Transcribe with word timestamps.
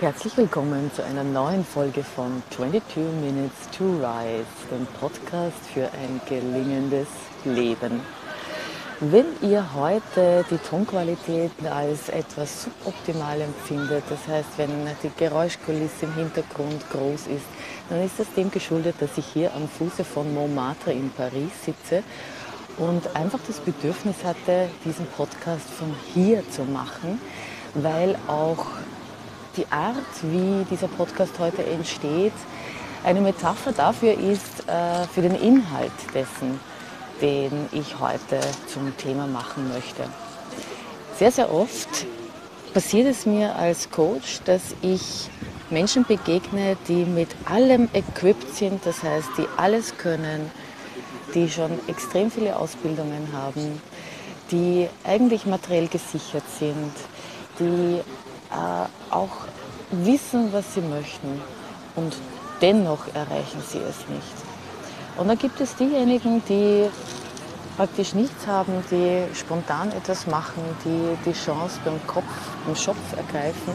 Herzlich 0.00 0.36
willkommen 0.36 0.92
zu 0.94 1.04
einer 1.04 1.24
neuen 1.24 1.64
Folge 1.64 2.04
von 2.04 2.40
22 2.50 2.98
Minutes 3.20 3.68
to 3.76 3.82
Rise, 3.96 4.46
dem 4.70 4.86
Podcast 5.00 5.56
für 5.74 5.86
ein 5.86 6.20
gelingendes 6.28 7.08
Leben. 7.44 8.00
Wenn 9.00 9.26
ihr 9.42 9.74
heute 9.74 10.44
die 10.48 10.58
Tonqualität 10.58 11.50
als 11.68 12.10
etwas 12.10 12.62
suboptimal 12.62 13.40
empfindet, 13.40 14.04
das 14.08 14.28
heißt, 14.28 14.50
wenn 14.56 14.70
die 15.02 15.10
Geräuschkulisse 15.16 16.06
im 16.06 16.14
Hintergrund 16.14 16.88
groß 16.92 17.26
ist, 17.26 17.46
dann 17.90 18.00
ist 18.00 18.20
das 18.20 18.32
dem 18.34 18.52
geschuldet, 18.52 18.94
dass 19.00 19.18
ich 19.18 19.26
hier 19.26 19.52
am 19.52 19.68
Fuße 19.68 20.04
von 20.04 20.32
Montmartre 20.32 20.92
in 20.92 21.10
Paris 21.10 21.50
sitze 21.64 22.04
und 22.76 23.16
einfach 23.16 23.40
das 23.48 23.58
Bedürfnis 23.58 24.22
hatte, 24.22 24.68
diesen 24.84 25.06
Podcast 25.06 25.68
von 25.68 25.92
hier 26.14 26.48
zu 26.50 26.62
machen, 26.62 27.20
weil 27.74 28.16
auch 28.28 28.64
die 29.58 29.66
Art, 29.72 29.96
wie 30.22 30.64
dieser 30.70 30.86
Podcast 30.86 31.32
heute 31.38 31.64
entsteht, 31.64 32.32
eine 33.04 33.20
Metapher 33.20 33.72
dafür 33.72 34.12
ist, 34.12 34.68
äh, 34.68 35.06
für 35.12 35.20
den 35.20 35.34
Inhalt 35.34 35.92
dessen, 36.14 36.60
den 37.20 37.68
ich 37.72 37.98
heute 37.98 38.40
zum 38.72 38.96
Thema 38.96 39.26
machen 39.26 39.68
möchte. 39.72 40.04
Sehr, 41.16 41.32
sehr 41.32 41.52
oft 41.52 42.06
passiert 42.72 43.08
es 43.08 43.26
mir 43.26 43.56
als 43.56 43.90
Coach, 43.90 44.40
dass 44.44 44.62
ich 44.82 45.28
Menschen 45.70 46.04
begegne, 46.04 46.76
die 46.86 47.04
mit 47.04 47.28
allem 47.44 47.88
equipped 47.92 48.54
sind, 48.54 48.86
das 48.86 49.02
heißt, 49.02 49.30
die 49.36 49.46
alles 49.56 49.96
können, 49.96 50.50
die 51.34 51.50
schon 51.50 51.72
extrem 51.88 52.30
viele 52.30 52.56
Ausbildungen 52.56 53.28
haben, 53.32 53.82
die 54.52 54.88
eigentlich 55.04 55.44
materiell 55.46 55.88
gesichert 55.88 56.44
sind, 56.58 56.92
die 57.58 58.00
äh, 58.50 59.14
auch 59.14 59.46
wissen, 59.90 60.52
was 60.52 60.74
sie 60.74 60.80
möchten 60.80 61.40
und 61.96 62.16
dennoch 62.60 63.06
erreichen 63.14 63.62
sie 63.66 63.78
es 63.78 64.08
nicht. 64.08 64.36
Und 65.16 65.28
dann 65.28 65.38
gibt 65.38 65.60
es 65.60 65.74
diejenigen, 65.76 66.42
die 66.48 66.88
praktisch 67.76 68.14
nichts 68.14 68.46
haben, 68.46 68.72
die 68.90 69.22
spontan 69.34 69.92
etwas 69.92 70.26
machen, 70.26 70.62
die 70.84 71.30
die 71.30 71.32
Chance 71.32 71.78
beim 71.84 72.04
Kopf, 72.06 72.24
beim 72.66 72.76
Schopf 72.76 72.98
ergreifen 73.16 73.72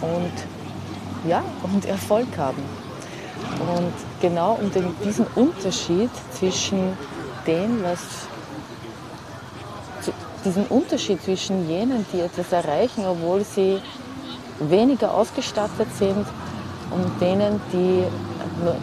und 0.00 1.28
ja, 1.28 1.42
und 1.62 1.84
Erfolg 1.84 2.26
haben. 2.36 2.62
Und 3.60 3.92
genau 4.20 4.58
um 4.60 4.70
den, 4.72 4.94
diesen 5.04 5.26
Unterschied 5.34 6.10
zwischen 6.32 6.96
dem, 7.46 7.82
was 7.82 8.00
diesen 10.48 10.66
Unterschied 10.66 11.22
zwischen 11.22 11.68
jenen, 11.68 12.06
die 12.12 12.20
etwas 12.20 12.52
erreichen, 12.52 13.04
obwohl 13.06 13.44
sie 13.44 13.80
weniger 14.60 15.12
ausgestattet 15.12 15.88
sind, 15.98 16.26
und 16.90 17.20
denen, 17.20 17.60
die 17.70 18.02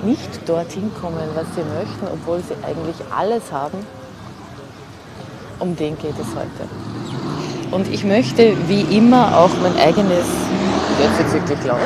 nicht 0.07 0.47
dorthin 0.47 0.91
kommen, 1.01 1.27
was 1.33 1.47
sie 1.55 1.61
möchten, 1.61 2.05
obwohl 2.13 2.39
sie 2.39 2.53
eigentlich 2.63 2.95
alles 3.15 3.51
haben, 3.51 3.79
um 5.59 5.75
den 5.75 5.97
geht 5.97 6.13
es 6.19 6.27
heute. 6.35 6.69
Und 7.71 7.91
ich 7.91 8.03
möchte 8.03 8.55
wie 8.67 8.81
immer 8.95 9.35
auch 9.35 9.49
mein 9.63 9.75
eigenes, 9.77 10.27
jetzt 10.99 11.17
wird 11.17 11.49
wirklich 11.49 11.65
laut, 11.65 11.79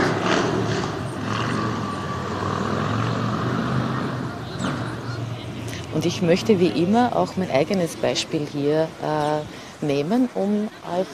Und 6.00 6.06
ich 6.06 6.22
möchte 6.22 6.62
wie 6.62 6.68
immer 6.68 7.14
auch 7.14 7.36
mein 7.36 7.52
eigenes 7.52 7.98
Beispiel 7.98 8.48
hier 8.50 8.84
äh, 9.04 9.42
nehmen, 9.82 10.30
um 10.36 10.70
euch 10.98 11.08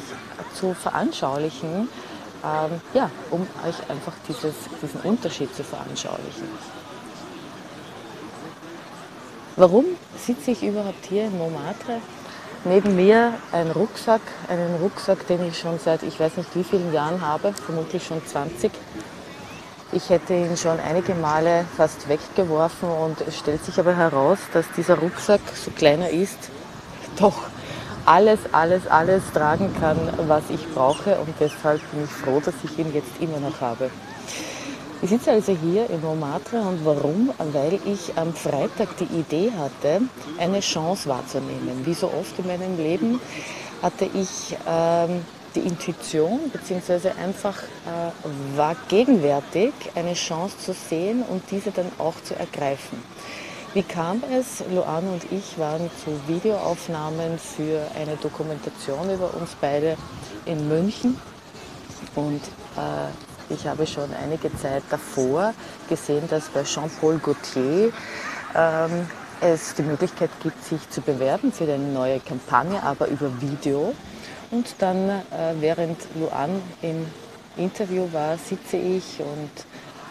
zu 0.54 0.74
veranschaulichen, 0.74 1.88
ähm, 2.44 2.82
ja, 2.94 3.10
um 3.32 3.42
euch 3.68 3.90
einfach 3.90 4.14
dieses, 4.28 4.54
diesen 4.82 5.02
Unterschied 5.02 5.54
zu 5.56 5.64
veranschaulichen. 5.64 6.48
Warum 9.58 9.86
sitze 10.18 10.52
ich 10.52 10.64
überhaupt 10.64 11.06
hier 11.08 11.25
in 11.25 11.38
Montmartre? 11.38 12.02
Neben 12.66 12.96
mir 12.96 13.36
ein 13.52 13.72
Rucksack, 13.72 14.22
einen 14.50 14.75
Rucksack, 14.81 15.28
den 15.28 15.48
ich 15.48 15.58
schon 15.59 15.80
seit 15.80 16.04
ich 16.04 16.20
weiß 16.20 16.38
nicht 16.38 16.56
wie 16.56 16.64
vielen 16.64 16.92
Jahren 16.92 17.22
habe, 17.22 17.54
vermutlich 17.54 18.06
schon 18.06 18.25
20. 18.25 18.72
Ich 19.92 20.09
hätte 20.09 20.34
ihn 20.34 20.58
schon 20.58 20.80
einige 20.80 21.14
Male 21.14 21.66
fast 21.78 22.09
weggeworfen 22.09 22.90
und 22.90 23.22
es 23.22 23.38
stellt 23.38 23.64
sich 23.64 23.80
aber 23.80 23.96
heraus, 23.96 24.40
dass 24.52 24.66
dieser 24.75 24.98
Rucksack, 24.98 25.42
so 25.54 25.72
kleiner 25.72 26.09
ist, 26.09 26.50
doch 27.18 27.44
alles, 28.06 28.40
alles, 28.52 28.88
alles 28.88 29.24
tragen 29.34 29.74
kann, 29.80 29.98
was 30.28 30.44
ich 30.50 30.68
brauche 30.74 31.18
und 31.20 31.34
deshalb 31.40 31.82
bin 31.92 32.04
ich 32.04 32.12
froh, 32.12 32.40
dass 32.44 32.54
ich 32.64 32.78
ihn 32.78 32.94
jetzt 32.94 33.20
immer 33.20 33.40
noch 33.40 33.62
habe. 33.62 33.90
Ich 35.02 35.10
sitze 35.10 35.32
also 35.32 35.56
hier 35.62 35.90
in 35.90 36.02
Montmartre 36.02 36.62
und 36.62 36.86
warum? 36.86 37.32
Weil 37.52 37.80
ich 37.86 38.14
am 38.16 38.34
Freitag 38.34 38.96
die 38.98 39.20
Idee 39.20 39.52
hatte, 39.58 40.02
eine 40.40 40.62
Chance 40.62 41.10
wahrzunehmen. 41.10 41.86
Wie 41.86 41.94
so 41.94 42.08
oft 42.08 42.40
in 42.40 42.48
meinem 42.48 42.78
Leben 42.78 43.20
hatte 43.82 44.06
ich 44.14 44.56
ähm, 44.68 45.26
die 45.54 45.60
Intuition 45.60 46.40
bzw. 46.52 47.10
einfach 47.22 47.62
äh, 47.64 48.58
war 48.58 48.76
gegenwärtig 48.88 49.74
eine 49.96 50.14
Chance 50.14 50.58
zu 50.60 50.74
sehen 50.74 51.24
und 51.28 51.44
diese 51.52 51.72
dann 51.72 51.92
auch 51.98 52.16
zu 52.24 52.36
ergreifen. 52.36 53.04
Wie 53.75 53.84
kam 53.84 54.24
es? 54.31 54.63
Luan 54.72 55.06
und 55.09 55.30
ich 55.34 55.59
waren 55.59 55.90
zu 56.02 56.18
Videoaufnahmen 56.30 57.38
für 57.38 57.86
eine 57.94 58.16
Dokumentation 58.16 59.13
über 59.13 59.34
uns 59.34 59.50
beide 59.59 59.97
in 60.46 60.69
München 60.69 61.19
und 62.16 62.40
äh, 62.78 63.53
ich 63.53 63.68
habe 63.68 63.86
schon 63.86 64.13
einige 64.13 64.50
Zeit 64.59 64.84
davor 64.90 65.53
gesehen, 65.90 66.24
dass 66.30 66.47
bei 66.47 66.63
Jean-Paul 66.63 67.18
Gaultier 67.18 67.91
ähm, 68.56 69.09
es 69.41 69.75
die 69.75 69.84
Möglichkeit 69.84 70.30
gibt, 70.42 70.63
sich 70.63 70.90
zu 70.90 71.02
bewerben 71.02 71.52
für 71.52 71.66
eine 71.66 71.78
neue 71.80 72.22
Kampagne, 72.22 72.81
aber 72.81 73.09
über 73.09 73.30
Video. 73.42 73.94
Und 74.52 74.74
dann, 74.80 75.09
äh, 75.09 75.22
während 75.59 75.97
Luan 76.16 76.62
im 76.81 77.07
Interview 77.57 78.07
war, 78.13 78.38
sitze 78.38 78.78
ich 78.78 79.19
und 79.19 79.52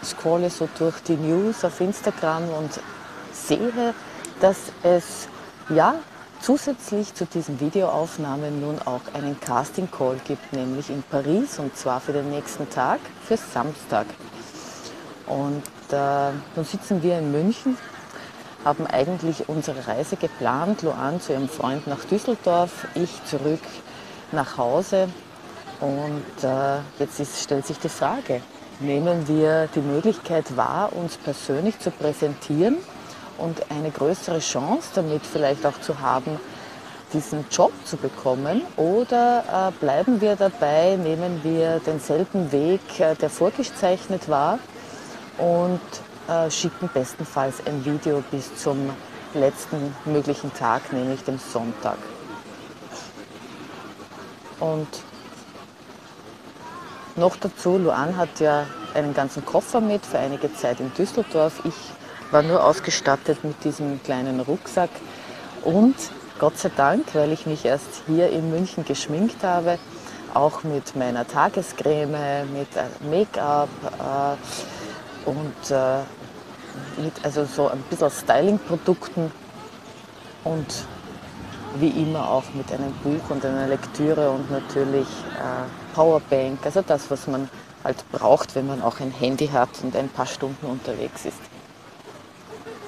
scrolle 0.05 0.51
so 0.51 0.69
durch 0.77 0.99
die 0.99 1.15
News 1.15 1.65
auf 1.65 1.81
Instagram 1.81 2.43
und 2.49 2.79
sehe, 3.47 3.93
dass 4.39 4.57
es 4.83 5.27
ja 5.69 5.95
zusätzlich 6.41 7.13
zu 7.13 7.25
diesen 7.25 7.59
Videoaufnahmen 7.59 8.61
nun 8.61 8.79
auch 8.85 9.01
einen 9.13 9.39
Casting 9.39 9.89
Call 9.89 10.17
gibt, 10.25 10.53
nämlich 10.53 10.89
in 10.89 11.03
Paris 11.03 11.59
und 11.59 11.75
zwar 11.75 11.99
für 11.99 12.13
den 12.13 12.29
nächsten 12.29 12.69
Tag, 12.69 12.99
für 13.23 13.37
Samstag. 13.37 14.05
Und 15.27 15.63
äh, 15.91 16.31
nun 16.55 16.65
sitzen 16.65 17.01
wir 17.01 17.17
in 17.17 17.31
München, 17.31 17.77
haben 18.63 18.85
eigentlich 18.85 19.49
unsere 19.49 19.87
Reise 19.87 20.17
geplant, 20.17 20.83
Luan 20.83 21.19
zu 21.19 21.33
ihrem 21.33 21.49
Freund 21.49 21.87
nach 21.87 22.03
Düsseldorf, 22.05 22.87
ich 22.93 23.23
zurück 23.25 23.61
nach 24.31 24.57
Hause. 24.57 25.09
Und 25.79 26.43
äh, 26.43 26.77
jetzt 26.99 27.19
ist, 27.19 27.41
stellt 27.41 27.65
sich 27.65 27.79
die 27.79 27.89
Frage, 27.89 28.41
nehmen 28.79 29.27
wir 29.27 29.67
die 29.73 29.81
Möglichkeit 29.81 30.55
wahr, 30.55 30.93
uns 30.93 31.17
persönlich 31.17 31.79
zu 31.79 31.91
präsentieren 31.91 32.77
und 33.37 33.69
eine 33.69 33.91
größere 33.91 34.39
Chance 34.39 34.89
damit 34.95 35.25
vielleicht 35.25 35.65
auch 35.65 35.79
zu 35.81 35.99
haben, 35.99 36.39
diesen 37.13 37.45
Job 37.49 37.71
zu 37.85 37.97
bekommen? 37.97 38.61
Oder 38.77 39.69
äh, 39.69 39.71
bleiben 39.79 40.21
wir 40.21 40.35
dabei, 40.35 40.95
nehmen 40.95 41.41
wir 41.43 41.79
denselben 41.85 42.51
Weg, 42.51 42.99
äh, 42.99 43.15
der 43.15 43.29
vorgezeichnet 43.29 44.29
war 44.29 44.59
und 45.37 45.79
äh, 46.27 46.49
schicken 46.49 46.89
bestenfalls 46.93 47.65
ein 47.65 47.83
Video 47.85 48.23
bis 48.31 48.55
zum 48.55 48.89
letzten 49.33 49.95
möglichen 50.05 50.53
Tag, 50.53 50.91
nämlich 50.93 51.23
dem 51.23 51.39
Sonntag? 51.39 51.97
Und 54.59 54.87
noch 57.15 57.35
dazu, 57.37 57.77
Luan 57.77 58.17
hat 58.17 58.39
ja 58.39 58.65
einen 58.93 59.13
ganzen 59.13 59.45
Koffer 59.45 59.81
mit 59.81 60.05
für 60.05 60.17
einige 60.17 60.53
Zeit 60.53 60.79
in 60.79 60.93
Düsseldorf. 60.93 61.61
Ich 61.65 61.73
war 62.31 62.43
nur 62.43 62.63
ausgestattet 62.63 63.43
mit 63.43 63.63
diesem 63.63 64.01
kleinen 64.03 64.39
Rucksack 64.39 64.89
und 65.63 65.95
Gott 66.39 66.57
sei 66.57 66.71
Dank, 66.75 67.05
weil 67.13 67.31
ich 67.31 67.45
mich 67.45 67.65
erst 67.65 68.03
hier 68.07 68.29
in 68.29 68.49
München 68.49 68.83
geschminkt 68.83 69.43
habe, 69.43 69.79
auch 70.33 70.63
mit 70.63 70.95
meiner 70.95 71.25
Tagescreme, 71.25 72.45
mit 72.51 72.67
Make-up 73.09 73.69
äh, 73.83 75.29
und 75.29 75.71
äh, 75.71 75.99
mit 77.01 77.13
also 77.23 77.45
so 77.45 77.69
ein 77.69 77.81
bisschen 77.89 78.11
Styling-Produkten 78.11 79.31
und 80.43 80.85
wie 81.79 81.89
immer 81.89 82.29
auch 82.29 82.43
mit 82.53 82.71
einem 82.71 82.91
Buch 83.03 83.29
und 83.29 83.45
einer 83.45 83.67
Lektüre 83.67 84.29
und 84.29 84.49
natürlich 84.51 85.07
äh, 85.07 85.93
Powerbank, 85.93 86.59
also 86.65 86.81
das, 86.81 87.09
was 87.09 87.27
man 87.27 87.49
halt 87.83 88.03
braucht, 88.11 88.55
wenn 88.55 88.67
man 88.67 88.81
auch 88.81 88.99
ein 88.99 89.11
Handy 89.11 89.47
hat 89.47 89.69
und 89.83 89.95
ein 89.95 90.09
paar 90.09 90.25
Stunden 90.25 90.65
unterwegs 90.65 91.25
ist. 91.25 91.39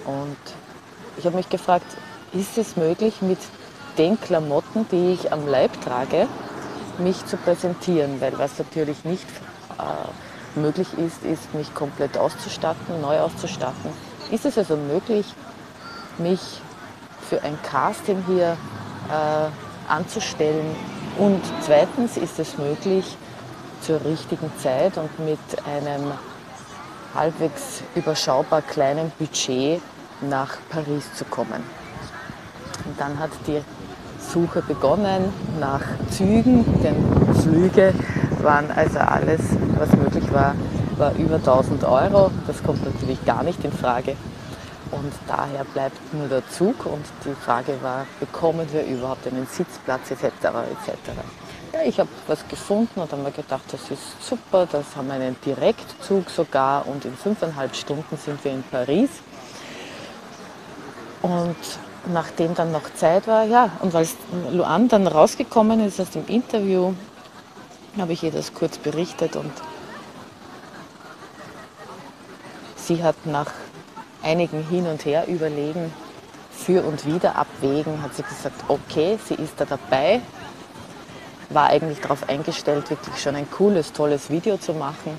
Und 0.08 0.38
ich 1.18 1.26
habe 1.26 1.36
mich 1.36 1.50
gefragt, 1.50 1.86
ist 2.34 2.58
es 2.58 2.78
möglich, 2.78 3.22
mit 3.22 3.40
den 3.98 4.20
Klamotten, 4.20 4.88
die 4.92 5.14
ich 5.14 5.32
am 5.32 5.48
Leib 5.48 5.80
trage, 5.82 6.28
mich 6.98 7.26
zu 7.26 7.38
präsentieren? 7.38 8.22
Weil 8.22 8.38
was 8.40 8.58
natürlich 8.58 9.04
nicht 9.04 9.28
äh, 9.78 10.60
möglich 10.60 10.88
ist, 10.98 11.24
ist, 11.24 11.54
mich 11.54 11.74
komplett 11.76 12.18
auszustatten, 12.18 13.02
neu 13.02 13.20
auszustatten. 13.20 13.92
Ist 14.32 14.46
es 14.46 14.58
also 14.58 14.76
möglich, 14.78 15.26
mich 16.18 16.62
für 17.30 17.42
ein 17.44 17.60
Casting 17.64 18.24
hier 18.28 18.58
äh, 19.10 19.92
anzustellen? 19.92 20.76
Und 21.18 21.42
zweitens 21.62 22.16
ist 22.18 22.40
es 22.40 22.58
möglich, 22.58 23.18
zur 23.82 24.04
richtigen 24.06 24.52
Zeit 24.62 24.98
und 24.98 25.20
mit 25.20 25.40
einem 25.66 26.12
halbwegs 27.14 27.82
überschaubar 27.96 28.62
kleinen 28.62 29.12
Budget 29.18 29.82
nach 30.22 30.58
Paris 30.70 31.14
zu 31.14 31.26
kommen. 31.26 31.64
Und 32.86 33.00
dann 33.00 33.20
hat 33.20 33.32
die 33.46 33.62
Suche 34.20 34.62
begonnen 34.62 35.34
nach 35.60 35.82
Zügen, 36.10 36.66
denn 36.84 36.96
Flüge 37.36 37.94
waren 38.42 38.70
also 38.72 39.00
alles, 39.00 39.42
was 39.78 39.92
möglich 39.94 40.32
war, 40.32 40.56
war 40.98 41.14
über 41.16 41.36
1000 41.36 41.84
Euro. 41.84 42.32
Das 42.46 42.62
kommt 42.64 42.84
natürlich 42.84 43.24
gar 43.26 43.44
nicht 43.44 43.64
in 43.64 43.72
Frage. 43.72 44.16
Und 44.92 45.12
daher 45.28 45.66
bleibt 45.66 46.14
nur 46.14 46.28
der 46.28 46.48
Zug 46.50 46.86
und 46.86 47.06
die 47.26 47.34
Frage 47.34 47.74
war, 47.82 48.06
bekommen 48.20 48.66
wir 48.72 48.86
überhaupt 48.86 49.28
einen 49.28 49.46
Sitzplatz 49.46 50.12
etc. 50.12 50.24
etc. 50.24 51.12
Ja, 51.74 51.82
ich 51.86 52.00
habe 52.00 52.10
was 52.28 52.48
gefunden 52.48 53.02
und 53.02 53.12
habe 53.12 53.22
mir 53.22 53.32
gedacht, 53.32 53.64
das 53.72 53.92
ist 53.92 54.22
super, 54.22 54.66
das 54.72 54.96
haben 54.96 55.08
wir 55.08 55.16
einen 55.16 55.36
Direktzug 55.46 56.30
sogar 56.30 56.88
und 56.88 57.04
in 57.04 57.16
fünfeinhalb 57.16 57.76
Stunden 57.76 58.18
sind 58.18 58.44
wir 58.46 58.52
in 58.54 58.64
Paris. 58.64 59.10
Und 61.22 61.56
nachdem 62.12 62.56
dann 62.56 62.72
noch 62.72 62.94
Zeit 62.94 63.28
war, 63.28 63.44
ja, 63.44 63.72
und 63.82 63.94
weil 63.94 64.08
Luan 64.52 64.88
dann 64.88 65.08
rausgekommen 65.08 65.86
ist 65.86 66.00
aus 66.00 66.12
dem 66.12 66.26
Interview, 66.28 66.94
habe 67.98 68.14
ich 68.14 68.24
ihr 68.24 68.32
das 68.32 68.54
kurz 68.54 68.78
berichtet 68.78 69.36
und 69.36 69.52
sie 72.76 73.04
hat 73.04 73.16
nach 73.26 73.52
einigen 74.24 74.64
Hin 74.68 74.88
und 74.88 75.06
Her 75.06 75.28
überlegen, 75.28 75.92
für 76.52 76.84
und 76.84 77.06
wieder 77.06 77.36
abwägen, 77.36 78.02
hat 78.02 78.16
sie 78.16 78.24
gesagt, 78.24 78.66
okay, 78.68 79.18
sie 79.26 79.36
ist 79.36 79.54
da 79.58 79.66
dabei, 79.66 80.22
war 81.50 81.68
eigentlich 81.68 82.02
darauf 82.02 82.28
eingestellt, 82.28 82.90
wirklich 82.90 83.22
schon 83.22 83.36
ein 83.36 83.50
cooles, 83.50 83.94
tolles 83.94 84.30
Video 84.30 84.58
zu 84.58 84.74
machen 84.74 85.18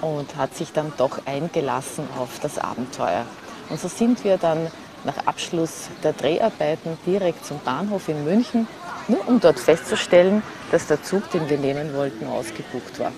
und 0.00 0.36
hat 0.36 0.54
sich 0.54 0.72
dann 0.72 0.92
doch 0.96 1.26
eingelassen 1.26 2.08
auf 2.18 2.38
das 2.40 2.58
Abenteuer. 2.58 3.26
Und 3.68 3.80
so 3.80 3.88
sind 3.88 4.24
wir 4.24 4.38
dann 4.38 4.68
nach 5.04 5.26
Abschluss 5.26 5.88
der 6.02 6.12
Dreharbeiten 6.12 6.98
direkt 7.06 7.44
zum 7.44 7.58
Bahnhof 7.60 8.08
in 8.08 8.24
München, 8.24 8.66
nur 9.08 9.26
um 9.28 9.40
dort 9.40 9.60
festzustellen, 9.60 10.42
dass 10.70 10.86
der 10.86 11.02
Zug, 11.02 11.30
den 11.30 11.48
wir 11.48 11.58
nehmen 11.58 11.94
wollten, 11.94 12.26
ausgebucht 12.26 12.98
war. 12.98 13.12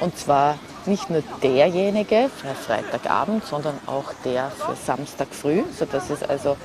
Und 0.00 0.16
zwar 0.18 0.58
nicht 0.86 1.10
nur 1.10 1.22
derjenige 1.42 2.30
für 2.36 2.54
Freitagabend, 2.54 3.44
sondern 3.44 3.78
auch 3.86 4.12
der 4.24 4.50
für 4.50 4.74
Samstag 4.76 5.28
früh, 5.30 5.62
sodass 5.76 6.10
es 6.10 6.22
also 6.22 6.56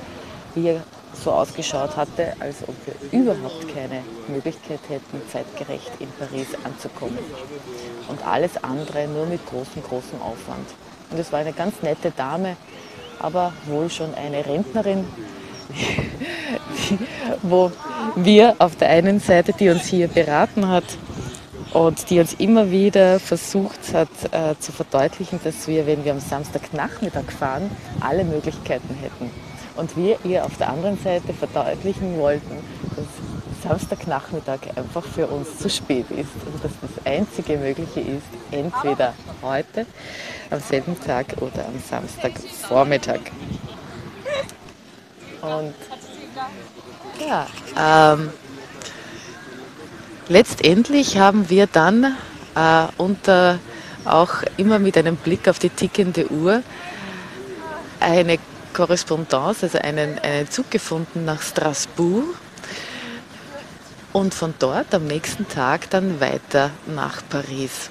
hier 0.54 0.82
so 1.12 1.32
ausgeschaut 1.32 1.96
hatte, 1.96 2.34
als 2.40 2.56
ob 2.66 2.74
wir 2.86 3.20
überhaupt 3.20 3.66
keine 3.74 4.02
Möglichkeit 4.28 4.80
hätten, 4.88 5.22
zeitgerecht 5.30 5.90
in 5.98 6.08
Paris 6.18 6.48
anzukommen. 6.64 7.18
Und 8.08 8.26
alles 8.26 8.62
andere 8.62 9.06
nur 9.08 9.26
mit 9.26 9.44
großem, 9.46 9.82
großem 9.82 10.20
Aufwand. 10.22 10.68
Und 11.10 11.18
es 11.18 11.32
war 11.32 11.40
eine 11.40 11.52
ganz 11.52 11.82
nette 11.82 12.10
Dame, 12.10 12.56
aber 13.20 13.52
wohl 13.66 13.90
schon 13.90 14.14
eine 14.14 14.44
Rentnerin, 14.44 15.04
wo 17.42 17.70
wir 18.16 18.56
auf 18.58 18.76
der 18.76 18.90
einen 18.90 19.20
Seite, 19.20 19.52
die 19.52 19.68
uns 19.68 19.86
hier 19.86 20.08
beraten 20.08 20.68
hat 20.68 20.84
und 21.72 22.10
die 22.10 22.18
uns 22.18 22.34
immer 22.34 22.70
wieder 22.70 23.20
versucht 23.20 23.94
hat 23.94 24.08
äh, 24.32 24.58
zu 24.58 24.72
verdeutlichen, 24.72 25.38
dass 25.44 25.68
wir, 25.68 25.86
wenn 25.86 26.04
wir 26.04 26.12
am 26.12 26.20
Samstagnachmittag 26.20 27.30
fahren, 27.30 27.70
alle 28.00 28.24
Möglichkeiten 28.24 28.96
hätten. 29.00 29.30
Und 29.76 29.96
wir 29.96 30.18
ihr 30.24 30.44
auf 30.44 30.56
der 30.58 30.70
anderen 30.70 30.98
Seite 30.98 31.32
verdeutlichen 31.32 32.18
wollten, 32.18 32.58
dass 32.96 33.06
Samstagnachmittag 33.62 34.60
einfach 34.76 35.04
für 35.04 35.26
uns 35.26 35.58
zu 35.58 35.68
spät 35.68 36.10
ist 36.10 36.30
und 36.46 36.62
dass 36.62 36.72
das 36.80 37.04
einzige 37.04 37.58
Mögliche 37.58 38.00
ist, 38.00 38.26
entweder 38.50 39.14
heute, 39.42 39.86
am 40.50 40.60
selben 40.60 40.98
Tag 41.00 41.26
oder 41.40 41.66
am 41.66 41.78
Samstagvormittag. 41.78 43.20
Und 45.42 45.74
ja, 47.26 47.46
ähm, 47.78 48.30
letztendlich 50.28 51.18
haben 51.18 51.48
wir 51.48 51.66
dann 51.66 52.16
äh, 52.54 52.86
unter 52.96 53.58
auch 54.04 54.42
immer 54.56 54.78
mit 54.78 54.96
einem 54.96 55.16
Blick 55.16 55.48
auf 55.48 55.58
die 55.58 55.68
tickende 55.68 56.30
Uhr 56.30 56.62
eine 58.00 58.38
Korrespondenz, 58.72 59.62
also 59.62 59.78
einen, 59.78 60.18
einen 60.20 60.50
Zug 60.50 60.70
gefunden 60.70 61.24
nach 61.24 61.42
Straßburg 61.42 62.24
und 64.12 64.34
von 64.34 64.54
dort 64.58 64.94
am 64.94 65.06
nächsten 65.06 65.48
Tag 65.48 65.90
dann 65.90 66.20
weiter 66.20 66.70
nach 66.86 67.22
Paris. 67.28 67.90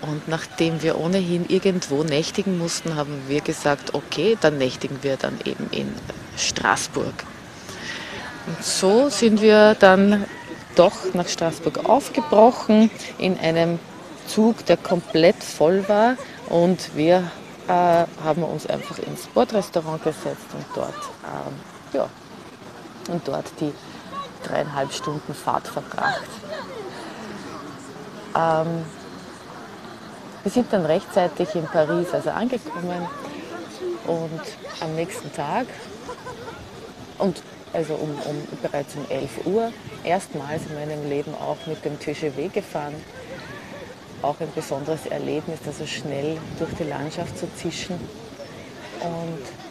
Und 0.00 0.26
nachdem 0.26 0.82
wir 0.82 0.98
ohnehin 0.98 1.46
irgendwo 1.48 2.02
nächtigen 2.02 2.58
mussten, 2.58 2.96
haben 2.96 3.22
wir 3.28 3.40
gesagt, 3.40 3.94
okay, 3.94 4.36
dann 4.40 4.58
nächtigen 4.58 4.98
wir 5.02 5.16
dann 5.16 5.38
eben 5.44 5.68
in 5.70 5.94
Straßburg. 6.36 7.14
Und 8.46 8.64
so 8.64 9.08
sind 9.10 9.40
wir 9.40 9.76
dann 9.78 10.24
doch 10.74 11.14
nach 11.14 11.28
Straßburg 11.28 11.88
aufgebrochen 11.88 12.90
in 13.18 13.38
einem 13.38 13.78
Zug, 14.26 14.66
der 14.66 14.76
komplett 14.76 15.42
voll 15.42 15.88
war 15.88 16.16
und 16.48 16.96
wir 16.96 17.30
äh, 17.68 18.04
haben 18.24 18.42
uns 18.42 18.66
einfach 18.66 18.98
ins 18.98 19.26
Bordrestaurant 19.26 20.02
gesetzt 20.02 20.46
und 20.54 20.64
dort, 20.74 20.94
ähm, 21.24 21.54
ja, 21.92 22.08
und 23.08 23.26
dort 23.28 23.46
die 23.60 23.72
dreieinhalb 24.42 24.92
Stunden 24.92 25.34
Fahrt 25.34 25.68
verbracht. 25.68 26.22
Ähm, 28.36 28.84
wir 30.42 30.50
sind 30.50 30.72
dann 30.72 30.84
rechtzeitig 30.86 31.54
in 31.54 31.64
Paris 31.66 32.12
also 32.12 32.30
angekommen 32.30 33.06
und 34.06 34.40
am 34.80 34.94
nächsten 34.96 35.32
Tag 35.32 35.66
und 37.18 37.42
also 37.72 37.94
um, 37.94 38.10
um, 38.10 38.36
bereits 38.60 38.96
um 38.96 39.06
11 39.08 39.46
Uhr 39.46 39.72
erstmals 40.04 40.62
in 40.66 40.74
meinem 40.74 41.08
Leben 41.08 41.34
auch 41.34 41.66
mit 41.66 41.84
dem 41.84 41.98
TGV 41.98 42.52
gefahren. 42.52 42.94
Auch 44.20 44.40
ein 44.40 44.52
besonderes 44.54 45.06
Erlebnis, 45.06 45.60
also 45.66 45.86
schnell 45.86 46.38
durch 46.58 46.72
die 46.74 46.84
Landschaft 46.84 47.38
zu 47.38 47.48
zischen. 47.54 47.96
Und 49.00 49.61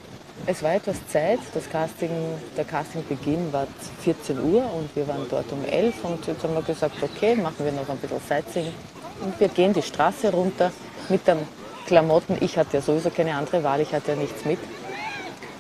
es 0.45 0.63
war 0.63 0.75
etwas 0.75 0.95
Zeit, 1.07 1.39
das 1.53 1.69
Casting, 1.69 2.09
der 2.57 2.65
Castingbeginn 2.65 3.51
war 3.53 3.67
14 4.03 4.39
Uhr 4.39 4.63
und 4.73 4.95
wir 4.95 5.07
waren 5.07 5.25
dort 5.29 5.51
um 5.51 5.63
11 5.65 6.03
und 6.03 6.25
jetzt 6.27 6.43
haben 6.43 6.53
wir 6.53 6.61
gesagt, 6.61 6.95
okay, 7.01 7.35
machen 7.35 7.57
wir 7.59 7.71
noch 7.71 7.87
ein 7.87 7.97
bisschen 7.97 8.19
Sightseeing. 8.27 8.73
Und 9.21 9.39
wir 9.39 9.49
gehen 9.49 9.73
die 9.73 9.81
Straße 9.81 10.31
runter 10.31 10.71
mit 11.09 11.27
den 11.27 11.37
Klamotten. 11.85 12.37
Ich 12.39 12.57
hatte 12.57 12.77
ja 12.77 12.81
sowieso 12.81 13.09
keine 13.09 13.35
andere 13.35 13.63
Wahl, 13.63 13.81
ich 13.81 13.93
hatte 13.93 14.11
ja 14.11 14.17
nichts 14.17 14.45
mit. 14.45 14.59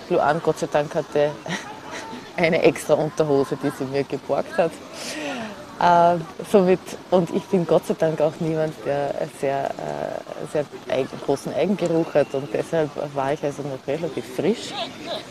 Luan, 0.09 0.41
Gott 0.43 0.59
sei 0.59 0.67
Dank, 0.71 0.93
hatte 0.95 1.31
eine 2.35 2.61
extra 2.63 2.95
Unterhose, 2.95 3.57
die 3.61 3.71
sie 3.77 3.85
mir 3.85 4.03
geborgt 4.03 4.57
hat. 4.57 4.71
Äh, 5.79 6.17
somit, 6.51 6.79
und 7.09 7.31
ich 7.31 7.43
bin 7.43 7.65
Gott 7.65 7.87
sei 7.87 7.95
Dank 7.95 8.21
auch 8.21 8.33
niemand, 8.39 8.73
der 8.85 9.15
sehr, 9.39 9.65
äh, 9.71 10.51
sehr 10.51 10.65
eigen, 10.89 11.09
großen 11.25 11.53
Eigengeruch 11.53 12.13
hat 12.13 12.33
und 12.33 12.53
deshalb 12.53 12.89
war 13.15 13.33
ich 13.33 13.43
also 13.43 13.63
noch 13.63 13.87
relativ 13.87 14.25
frisch 14.35 14.73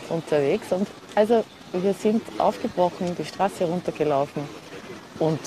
unterwegs. 0.09 0.71
Und 0.71 0.87
also 1.15 1.43
wir 1.71 1.93
sind 1.93 2.21
aufgebrochen, 2.37 3.15
die 3.17 3.23
Straße 3.25 3.63
runtergelaufen 3.63 4.43
und 5.19 5.39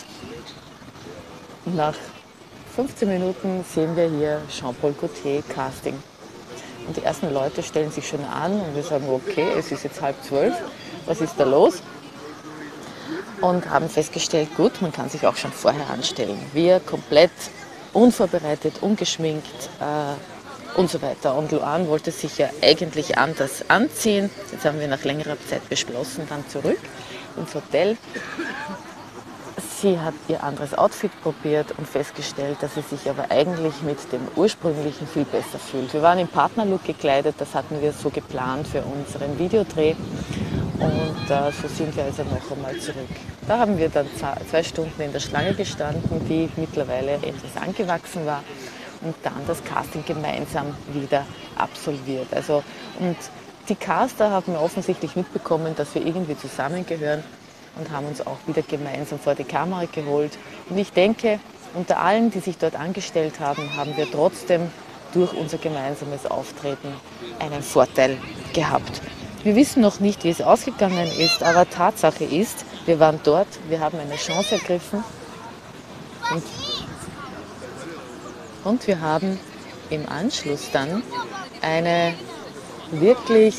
nach 1.66 1.94
15 2.74 3.08
Minuten 3.08 3.64
sehen 3.72 3.94
wir 3.96 4.08
hier 4.08 4.40
Jean-Paul 4.48 4.92
Gaultier 4.92 5.42
Casting. 5.42 5.94
Und 6.86 6.96
die 6.96 7.02
ersten 7.02 7.32
Leute 7.32 7.62
stellen 7.62 7.90
sich 7.90 8.06
schon 8.08 8.24
an 8.24 8.52
und 8.52 8.74
wir 8.74 8.82
sagen, 8.82 9.06
okay, 9.08 9.46
es 9.56 9.70
ist 9.70 9.84
jetzt 9.84 10.02
halb 10.02 10.22
zwölf, 10.22 10.54
was 11.06 11.20
ist 11.20 11.34
da 11.38 11.44
los? 11.44 11.82
Und 13.44 13.68
haben 13.68 13.90
festgestellt, 13.90 14.48
gut, 14.56 14.80
man 14.80 14.90
kann 14.90 15.10
sich 15.10 15.26
auch 15.26 15.36
schon 15.36 15.52
vorher 15.52 15.90
anstellen. 15.90 16.38
Wir 16.54 16.80
komplett 16.80 17.30
unvorbereitet, 17.92 18.76
ungeschminkt 18.80 19.68
äh, 19.80 20.78
und 20.78 20.90
so 20.90 21.02
weiter. 21.02 21.36
Und 21.36 21.52
Luan 21.52 21.86
wollte 21.88 22.10
sich 22.10 22.38
ja 22.38 22.48
eigentlich 22.62 23.18
anders 23.18 23.66
anziehen. 23.68 24.30
Jetzt 24.50 24.64
haben 24.64 24.80
wir 24.80 24.88
nach 24.88 25.04
längerer 25.04 25.36
Zeit 25.46 25.68
beschlossen, 25.68 26.26
dann 26.28 26.48
zurück 26.48 26.78
ins 27.36 27.54
Hotel. 27.54 27.98
Sie 29.80 30.00
hat 30.00 30.14
ihr 30.28 30.42
anderes 30.42 30.72
Outfit 30.72 31.10
probiert 31.22 31.74
und 31.76 31.86
festgestellt, 31.86 32.56
dass 32.62 32.74
sie 32.74 32.80
sich 32.80 33.10
aber 33.10 33.30
eigentlich 33.30 33.82
mit 33.82 33.98
dem 34.10 34.26
ursprünglichen 34.36 35.06
viel 35.06 35.26
besser 35.26 35.58
fühlt. 35.58 35.92
Wir 35.92 36.00
waren 36.00 36.18
im 36.18 36.28
Partnerlook 36.28 36.84
gekleidet, 36.84 37.34
das 37.38 37.54
hatten 37.54 37.82
wir 37.82 37.92
so 37.92 38.08
geplant 38.08 38.66
für 38.66 38.82
unseren 38.82 39.38
Videodreh. 39.38 39.94
Und 40.84 41.30
äh, 41.30 41.50
so 41.50 41.68
sind 41.68 41.96
wir 41.96 42.04
also 42.04 42.22
noch 42.24 42.50
einmal 42.50 42.78
zurück. 42.78 43.08
Da 43.48 43.58
haben 43.58 43.78
wir 43.78 43.88
dann 43.88 44.06
zwei 44.50 44.62
Stunden 44.62 45.00
in 45.00 45.12
der 45.12 45.20
Schlange 45.20 45.54
gestanden, 45.54 46.26
die 46.28 46.48
mittlerweile 46.56 47.14
etwas 47.14 47.56
angewachsen 47.60 48.26
war. 48.26 48.42
und 49.04 49.14
dann 49.22 49.40
das 49.46 49.62
Casting 49.62 50.04
gemeinsam 50.04 50.74
wieder 50.92 51.26
absolviert. 51.56 52.28
Also, 52.32 52.62
und 52.98 53.16
die 53.68 53.74
Caster 53.74 54.30
haben 54.30 54.56
offensichtlich 54.56 55.14
mitbekommen, 55.16 55.74
dass 55.76 55.94
wir 55.94 56.04
irgendwie 56.04 56.36
zusammengehören 56.36 57.22
und 57.76 57.90
haben 57.90 58.06
uns 58.06 58.26
auch 58.26 58.38
wieder 58.46 58.62
gemeinsam 58.62 59.18
vor 59.18 59.34
die 59.34 59.44
Kamera 59.44 59.84
geholt. 59.90 60.32
Und 60.68 60.78
ich 60.78 60.92
denke, 60.92 61.40
unter 61.74 62.00
allen, 62.00 62.30
die 62.30 62.40
sich 62.40 62.56
dort 62.56 62.76
angestellt 62.76 63.40
haben, 63.40 63.76
haben 63.76 63.96
wir 63.96 64.10
trotzdem 64.10 64.70
durch 65.12 65.32
unser 65.32 65.58
gemeinsames 65.58 66.26
Auftreten 66.26 66.88
einen 67.38 67.62
Vorteil 67.62 68.18
gehabt. 68.52 69.00
Wir 69.44 69.56
wissen 69.56 69.82
noch 69.82 70.00
nicht, 70.00 70.24
wie 70.24 70.30
es 70.30 70.40
ausgegangen 70.40 71.06
ist, 71.18 71.42
aber 71.42 71.68
Tatsache 71.68 72.24
ist, 72.24 72.64
wir 72.86 72.98
waren 72.98 73.20
dort, 73.24 73.46
wir 73.68 73.78
haben 73.78 73.98
eine 73.98 74.16
Chance 74.16 74.54
ergriffen 74.54 75.04
und, 76.32 76.42
und 78.64 78.86
wir 78.86 79.02
haben 79.02 79.38
im 79.90 80.08
Anschluss 80.08 80.70
dann 80.72 81.02
eine 81.60 82.14
wirklich 82.90 83.54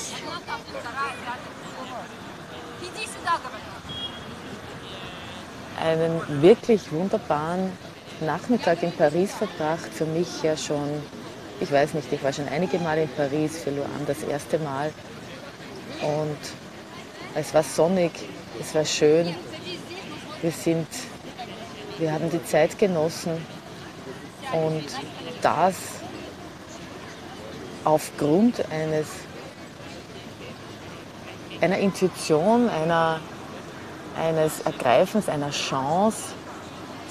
einen 5.83 6.41
wirklich 6.41 6.91
wunderbaren 6.91 7.71
Nachmittag 8.21 8.81
in 8.81 8.91
Paris 8.91 9.35
verbracht. 9.35 9.89
Für 9.93 10.05
mich 10.05 10.41
ja 10.41 10.57
schon, 10.57 11.03
ich 11.59 11.71
weiß 11.71 11.93
nicht, 11.93 12.11
ich 12.11 12.23
war 12.23 12.33
schon 12.33 12.47
einige 12.47 12.79
Mal 12.79 12.97
in 12.97 13.09
Paris, 13.09 13.59
für 13.63 13.69
Luan 13.69 14.07
das 14.07 14.23
erste 14.23 14.57
Mal. 14.57 14.91
Und 16.01 16.37
es 17.35 17.53
war 17.53 17.63
sonnig, 17.63 18.11
es 18.59 18.73
war 18.75 18.85
schön. 18.85 19.35
Wir 20.41 20.51
sind, 20.51 20.87
wir 21.97 22.11
haben 22.11 22.29
die 22.29 22.43
Zeit 22.45 22.77
genossen 22.77 23.45
und 24.51 24.85
das 25.41 25.75
aufgrund 27.83 28.63
eines, 28.71 29.07
einer 31.61 31.77
Intuition, 31.77 32.69
einer, 32.69 33.19
eines 34.19 34.61
Ergreifens, 34.61 35.29
einer 35.29 35.51
Chance, 35.51 36.33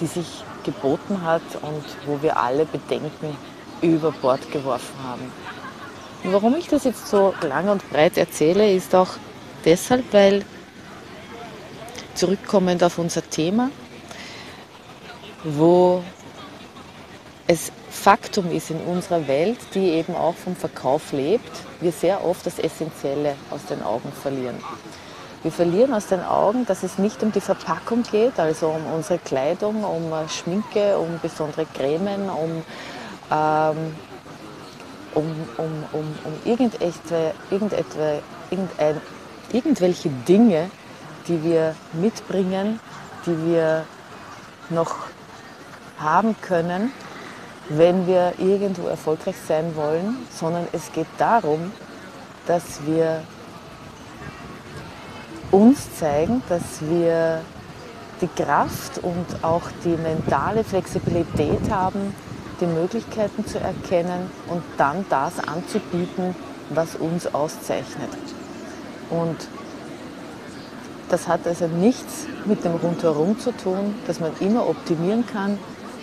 die 0.00 0.06
sich 0.06 0.44
geboten 0.64 1.22
hat 1.22 1.42
und 1.62 1.84
wo 2.06 2.20
wir 2.22 2.36
alle 2.36 2.64
Bedenken 2.64 3.36
über 3.80 4.10
Bord 4.12 4.50
geworfen 4.50 4.94
haben. 5.06 5.32
Warum 6.24 6.56
ich 6.56 6.68
das 6.68 6.84
jetzt 6.84 7.06
so 7.08 7.34
lang 7.42 7.68
und 7.68 7.88
breit 7.90 8.16
erzähle, 8.16 8.72
ist 8.72 8.94
auch 8.94 9.10
deshalb, 9.64 10.10
weil 10.12 10.42
zurückkommend 12.14 12.82
auf 12.82 12.98
unser 12.98 13.28
Thema, 13.28 13.70
wo 15.42 16.02
es 17.46 17.70
Faktum 17.90 18.50
ist 18.50 18.70
in 18.70 18.80
unserer 18.80 19.28
Welt, 19.28 19.58
die 19.74 19.90
eben 19.90 20.14
auch 20.14 20.34
vom 20.34 20.56
Verkauf 20.56 21.12
lebt, 21.12 21.50
wir 21.80 21.92
sehr 21.92 22.24
oft 22.24 22.46
das 22.46 22.58
Essentielle 22.58 23.34
aus 23.50 23.66
den 23.66 23.82
Augen 23.82 24.10
verlieren. 24.10 24.56
Wir 25.42 25.52
verlieren 25.52 25.92
aus 25.92 26.06
den 26.06 26.22
Augen, 26.22 26.64
dass 26.64 26.82
es 26.82 26.96
nicht 26.96 27.22
um 27.22 27.32
die 27.32 27.42
Verpackung 27.42 28.02
geht, 28.02 28.40
also 28.40 28.68
um 28.68 28.86
unsere 28.94 29.18
Kleidung, 29.18 29.84
um 29.84 30.10
Schminke, 30.28 30.96
um 30.96 31.20
besondere 31.20 31.66
Cremen, 31.66 32.30
um, 32.30 32.62
ähm, 33.30 33.94
um, 35.14 35.24
um, 35.56 35.84
um, 35.92 36.04
um 36.24 36.32
irgendetwa, 36.44 37.32
irgendetwa, 37.50 38.20
irgendein, 38.50 39.00
irgendwelche 39.52 40.10
Dinge, 40.28 40.70
die 41.28 41.42
wir 41.42 41.74
mitbringen, 41.92 42.80
die 43.26 43.46
wir 43.46 43.84
noch 44.70 44.94
haben 45.98 46.36
können, 46.40 46.92
wenn 47.68 48.06
wir 48.06 48.34
irgendwo 48.38 48.88
erfolgreich 48.88 49.36
sein 49.46 49.74
wollen, 49.74 50.16
sondern 50.30 50.66
es 50.72 50.92
geht 50.92 51.06
darum, 51.18 51.72
dass 52.46 52.84
wir 52.84 53.22
uns 55.50 55.96
zeigen, 55.98 56.42
dass 56.48 56.80
wir 56.80 57.40
die 58.20 58.42
Kraft 58.42 58.98
und 58.98 59.26
auch 59.42 59.62
die 59.84 59.96
mentale 59.96 60.64
Flexibilität 60.64 61.70
haben, 61.70 62.14
die 62.64 62.72
Möglichkeiten 62.72 63.46
zu 63.46 63.58
erkennen 63.58 64.30
und 64.48 64.62
dann 64.76 65.04
das 65.10 65.38
anzubieten, 65.38 66.34
was 66.70 66.96
uns 66.96 67.32
auszeichnet. 67.34 68.10
Und 69.10 69.36
das 71.10 71.28
hat 71.28 71.46
also 71.46 71.66
nichts 71.66 72.26
mit 72.46 72.64
dem 72.64 72.72
Rundherum 72.72 73.38
zu 73.38 73.52
tun, 73.52 73.94
dass 74.06 74.20
man 74.20 74.32
immer 74.40 74.68
optimieren 74.68 75.26
kann, 75.26 75.58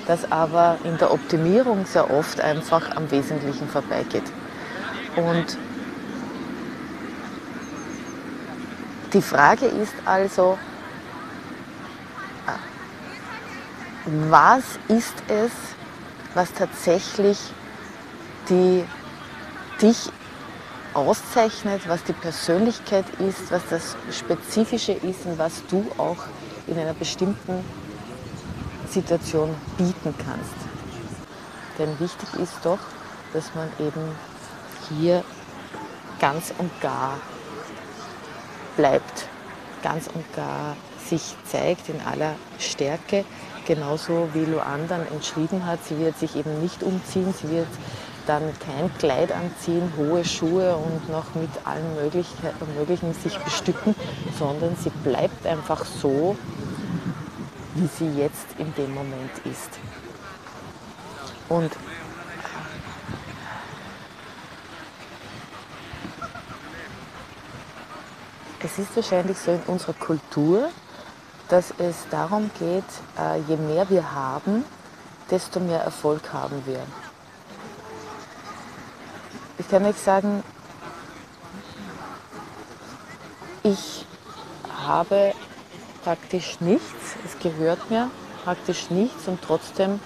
das 0.08 0.32
aber 0.32 0.78
in 0.84 0.98
der 0.98 1.12
Optimierung 1.12 1.86
sehr 1.86 2.12
oft 2.12 2.40
einfach 2.40 2.96
am 2.96 3.10
Wesentlichen 3.12 3.68
vorbeigeht. 3.68 4.24
Und 5.16 5.58
Die 9.14 9.22
Frage 9.22 9.66
ist 9.66 9.94
also, 10.06 10.58
was 14.06 14.64
ist 14.88 15.16
es, 15.28 15.52
was 16.34 16.54
tatsächlich 16.54 17.38
die, 18.50 18.84
dich 19.82 20.10
auszeichnet, 20.94 21.88
was 21.88 22.04
die 22.04 22.14
Persönlichkeit 22.14 23.06
ist, 23.20 23.52
was 23.52 23.62
das 23.70 23.96
Spezifische 24.12 24.94
ist 24.94 25.26
und 25.26 25.38
was 25.38 25.66
du 25.68 25.86
auch 25.98 26.18
in 26.68 26.78
einer 26.78 26.94
bestimmten 26.94 27.64
Situation 28.90 29.56
bieten 29.78 30.14
kannst. 30.26 30.56
Denn 31.80 32.00
wichtig 32.00 32.34
ist 32.42 32.58
doch, 32.64 32.80
dass 33.34 33.56
man 33.56 33.70
eben 33.80 34.04
hier 34.90 35.24
ganz 36.20 36.54
und 36.58 36.70
gar 36.82 37.18
bleibt, 38.76 39.28
ganz 39.82 40.08
und 40.14 40.26
gar 40.36 40.76
sich 41.08 41.36
zeigt 41.46 41.90
in 41.90 42.00
aller 42.02 42.36
Stärke, 42.60 43.26
genauso 43.66 44.30
wie 44.34 44.46
Luan 44.46 44.88
dann 44.88 45.06
entschieden 45.08 45.66
hat, 45.66 45.80
sie 45.86 45.98
wird 45.98 46.18
sich 46.18 46.36
eben 46.36 46.62
nicht 46.62 46.84
umziehen, 46.84 47.34
sie 47.40 47.50
wird 47.50 47.68
dann 48.28 48.44
kein 48.60 48.96
Kleid 48.98 49.32
anziehen, 49.32 49.92
hohe 49.98 50.24
Schuhe 50.24 50.76
und 50.76 51.10
noch 51.10 51.34
mit 51.36 51.50
allen 51.66 51.96
Möglichen 51.96 53.14
sich 53.14 53.38
bestücken, 53.40 53.96
sondern 54.38 54.76
sie 54.76 54.92
bleibt 55.04 55.46
einfach 55.46 55.86
so, 55.86 56.36
wie 57.76 57.88
sie 57.88 58.20
jetzt 58.20 58.48
in 58.58 58.74
dem 58.76 58.94
Moment 58.94 59.32
ist. 59.46 59.80
Und 61.50 61.72
Es 68.64 68.78
ist 68.78 68.96
wahrscheinlich 68.96 69.38
so 69.38 69.52
in 69.52 69.62
unserer 69.66 69.94
Kultur, 69.94 70.70
dass 71.52 71.74
es 71.78 71.96
darum 72.10 72.50
geht, 72.60 72.86
äh, 73.20 73.40
je 73.48 73.58
mehr 73.58 73.90
wir 73.90 74.14
haben, 74.14 74.64
desto 75.30 75.60
mehr 75.60 75.82
Erfolg 75.82 76.32
haben 76.32 76.64
wir. 76.66 76.80
Ich 79.58 79.70
kann 79.70 79.86
euch 79.86 79.98
sagen, 79.98 80.44
ich 83.64 84.06
habe 84.88 85.34
praktisch 86.04 86.62
nichts, 86.62 87.16
es 87.26 87.38
gehört 87.40 87.90
mir 87.90 88.10
praktisch 88.46 88.90
nichts 88.90 89.28
und 89.28 89.42
trotzdem 89.42 90.00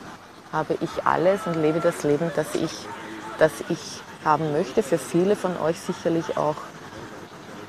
habe 0.51 0.77
ich 0.81 1.05
alles 1.05 1.45
und 1.45 1.55
lebe 1.55 1.79
das 1.79 2.03
Leben, 2.03 2.31
das 2.35 2.55
ich, 2.55 2.71
das 3.37 3.51
ich 3.69 4.01
haben 4.23 4.51
möchte. 4.51 4.81
Für 4.81 4.97
viele 4.97 5.35
von 5.35 5.57
euch 5.57 5.79
sicherlich 5.79 6.37
auch 6.37 6.57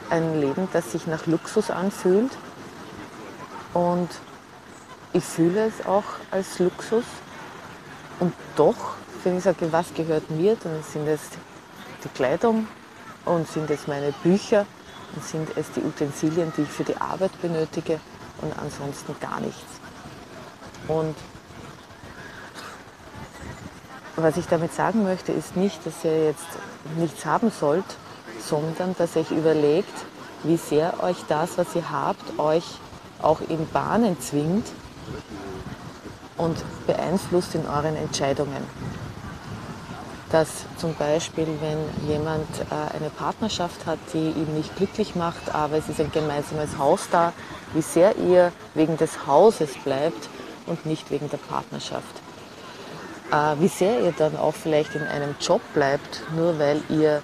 ein 0.09 0.41
Leben, 0.41 0.67
das 0.73 0.93
sich 0.93 1.07
nach 1.07 1.27
Luxus 1.27 1.71
anfühlt. 1.71 2.33
Und 3.77 4.09
ich 5.13 5.23
fühle 5.23 5.67
es 5.67 5.85
auch 5.87 6.05
als 6.31 6.59
Luxus. 6.59 7.05
Und 8.21 8.33
doch, 8.57 8.95
wenn 9.23 9.37
ich 9.37 9.45
sage, 9.45 9.71
was 9.71 9.93
gehört 9.93 10.31
mir, 10.31 10.57
dann 10.57 10.83
sind 10.83 11.07
es 11.07 11.21
die 12.03 12.09
Kleidung 12.09 12.67
und 13.27 13.47
sind 13.47 13.69
es 13.71 13.87
meine 13.87 14.13
Bücher 14.23 14.65
und 15.15 15.23
sind 15.23 15.55
es 15.59 15.71
die 15.73 15.83
Utensilien, 15.83 16.55
die 16.57 16.63
ich 16.63 16.71
für 16.71 16.85
die 16.85 16.97
Arbeit 16.97 17.39
benötige 17.43 18.01
und 18.41 18.59
ansonsten 18.59 19.15
gar 19.21 19.41
nichts. 19.41 19.81
Und 20.89 21.15
was 24.17 24.39
ich 24.39 24.47
damit 24.47 24.73
sagen 24.73 25.03
möchte, 25.03 25.33
ist 25.33 25.55
nicht, 25.55 25.85
dass 25.85 26.03
ihr 26.03 26.29
jetzt 26.29 26.47
nichts 26.97 27.27
haben 27.27 27.51
sollt, 27.51 27.85
sondern 28.41 28.97
dass 28.97 29.17
ihr 29.17 29.21
euch 29.21 29.33
überlegt, 29.33 29.93
wie 30.45 30.57
sehr 30.57 31.03
euch 31.03 31.19
das, 31.29 31.59
was 31.59 31.75
ihr 31.75 31.91
habt, 31.91 32.39
euch 32.39 32.79
auch 33.23 33.41
in 33.49 33.69
Bahnen 33.69 34.21
zwingt 34.21 34.67
und 36.37 36.57
beeinflusst 36.87 37.55
in 37.55 37.67
euren 37.67 37.97
Entscheidungen. 37.97 38.63
Dass 40.31 40.49
zum 40.77 40.95
Beispiel, 40.95 41.47
wenn 41.61 42.09
jemand 42.09 42.49
äh, 42.71 42.97
eine 42.97 43.11
Partnerschaft 43.11 43.87
hat, 43.87 43.99
die 44.13 44.31
ihn 44.31 44.55
nicht 44.55 44.77
glücklich 44.77 45.15
macht, 45.15 45.55
aber 45.55 45.77
es 45.77 45.89
ist 45.89 46.01
ein 46.01 46.11
gemeinsames 46.13 46.79
Haus 46.79 47.09
da, 47.11 47.33
wie 47.75 47.83
sehr 47.83 48.17
ihr 48.17 48.53
wegen 48.75 48.97
des 48.97 49.27
Hauses 49.27 49.75
bleibt 49.85 50.29
und 50.67 50.85
nicht 50.85 51.11
wegen 51.11 51.31
der 51.31 51.39
Partnerschaft. 51.39 52.23
äh, 53.33 53.61
wie 53.61 53.69
sehr 53.69 54.01
ihr 54.01 54.13
dann 54.13 54.37
auch 54.37 54.55
vielleicht 54.55 54.95
in 54.95 55.03
einem 55.03 55.35
Job 55.41 55.61
bleibt, 55.75 56.23
nur 56.35 56.59
weil 56.59 56.83
ihr 56.89 57.23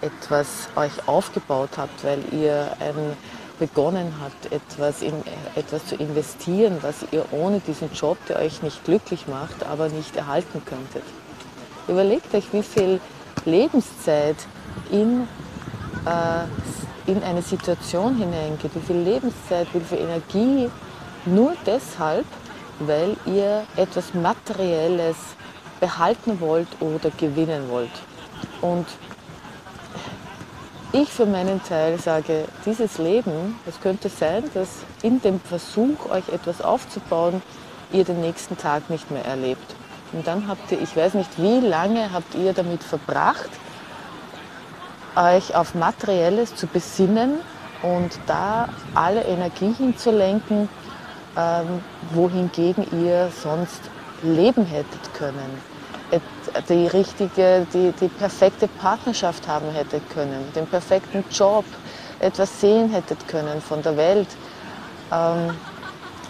etwas 0.00 0.68
euch 0.76 1.06
aufgebaut 1.06 1.70
habt, 1.76 2.04
weil 2.04 2.22
ihr 2.32 2.72
ein, 2.80 3.16
begonnen 3.60 4.12
habt, 4.20 4.50
etwas, 4.52 5.02
in, 5.02 5.12
etwas 5.54 5.86
zu 5.86 5.94
investieren, 5.94 6.78
was 6.80 7.04
ihr 7.12 7.24
ohne 7.30 7.60
diesen 7.60 7.92
Job, 7.92 8.16
der 8.28 8.40
euch 8.40 8.62
nicht 8.62 8.84
glücklich 8.84 9.28
macht, 9.28 9.64
aber 9.64 9.88
nicht 9.88 10.16
erhalten 10.16 10.62
könntet. 10.64 11.04
Überlegt 11.86 12.34
euch, 12.34 12.52
wie 12.52 12.62
viel 12.62 13.00
Lebenszeit 13.44 14.36
in, 14.90 15.28
äh, 16.06 17.10
in 17.10 17.22
eine 17.22 17.42
Situation 17.42 18.16
hineingeht, 18.16 18.74
wie 18.74 18.80
viel 18.80 19.02
Lebenszeit, 19.02 19.68
wie 19.72 19.80
viel 19.80 19.98
Energie, 19.98 20.70
nur 21.26 21.52
deshalb, 21.66 22.26
weil 22.80 23.14
ihr 23.26 23.64
etwas 23.76 24.14
Materielles 24.14 25.16
behalten 25.80 26.40
wollt 26.40 26.68
oder 26.80 27.10
gewinnen 27.10 27.68
wollt. 27.68 27.90
Und 28.62 28.86
ich 30.92 31.08
für 31.08 31.26
meinen 31.26 31.62
Teil 31.62 31.98
sage, 31.98 32.44
dieses 32.66 32.98
Leben, 32.98 33.58
es 33.66 33.80
könnte 33.80 34.08
sein, 34.08 34.44
dass 34.54 34.68
in 35.02 35.20
dem 35.22 35.40
Versuch, 35.40 36.10
euch 36.10 36.28
etwas 36.28 36.60
aufzubauen, 36.60 37.42
ihr 37.92 38.04
den 38.04 38.20
nächsten 38.20 38.56
Tag 38.56 38.90
nicht 38.90 39.10
mehr 39.10 39.24
erlebt. 39.24 39.74
Und 40.12 40.26
dann 40.26 40.48
habt 40.48 40.72
ihr, 40.72 40.80
ich 40.80 40.96
weiß 40.96 41.14
nicht, 41.14 41.30
wie 41.38 41.60
lange 41.60 42.12
habt 42.12 42.34
ihr 42.34 42.52
damit 42.52 42.82
verbracht, 42.82 43.50
euch 45.16 45.54
auf 45.54 45.74
Materielles 45.74 46.54
zu 46.56 46.66
besinnen 46.66 47.38
und 47.82 48.18
da 48.26 48.68
alle 48.94 49.22
Energie 49.22 49.72
hinzulenken, 49.72 50.68
ähm, 51.36 51.82
wohingegen 52.12 52.86
ihr 53.04 53.30
sonst 53.42 53.80
leben 54.22 54.64
hättet 54.64 55.14
können 55.14 55.69
die 56.68 56.86
richtige, 56.86 57.66
die, 57.72 57.92
die 58.00 58.08
perfekte 58.08 58.68
Partnerschaft 58.68 59.46
haben 59.46 59.70
hätte 59.70 60.00
können, 60.12 60.52
den 60.54 60.66
perfekten 60.66 61.24
Job, 61.30 61.64
etwas 62.18 62.60
sehen 62.60 62.90
hättet 62.90 63.28
können 63.28 63.60
von 63.60 63.82
der 63.82 63.96
Welt. 63.96 64.28
Ähm, 65.12 65.54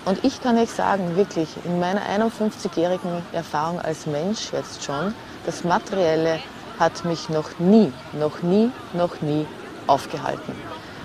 und 0.05 0.25
ich 0.25 0.41
kann 0.43 0.59
euch 0.59 0.71
sagen, 0.71 1.17
wirklich, 1.17 1.49
in 1.65 1.79
meiner 1.79 2.01
51-jährigen 2.03 3.23
Erfahrung 3.33 3.81
als 3.81 4.07
Mensch 4.07 4.53
jetzt 4.53 4.83
schon, 4.83 5.15
das 5.45 5.65
Materielle 5.65 6.41
hat 6.79 7.05
mich 7.05 7.29
noch 7.29 7.59
nie, 7.59 7.93
noch 8.13 8.43
nie, 8.43 8.71
noch 8.95 9.21
nie 9.21 9.47
aufgehalten. 9.87 10.55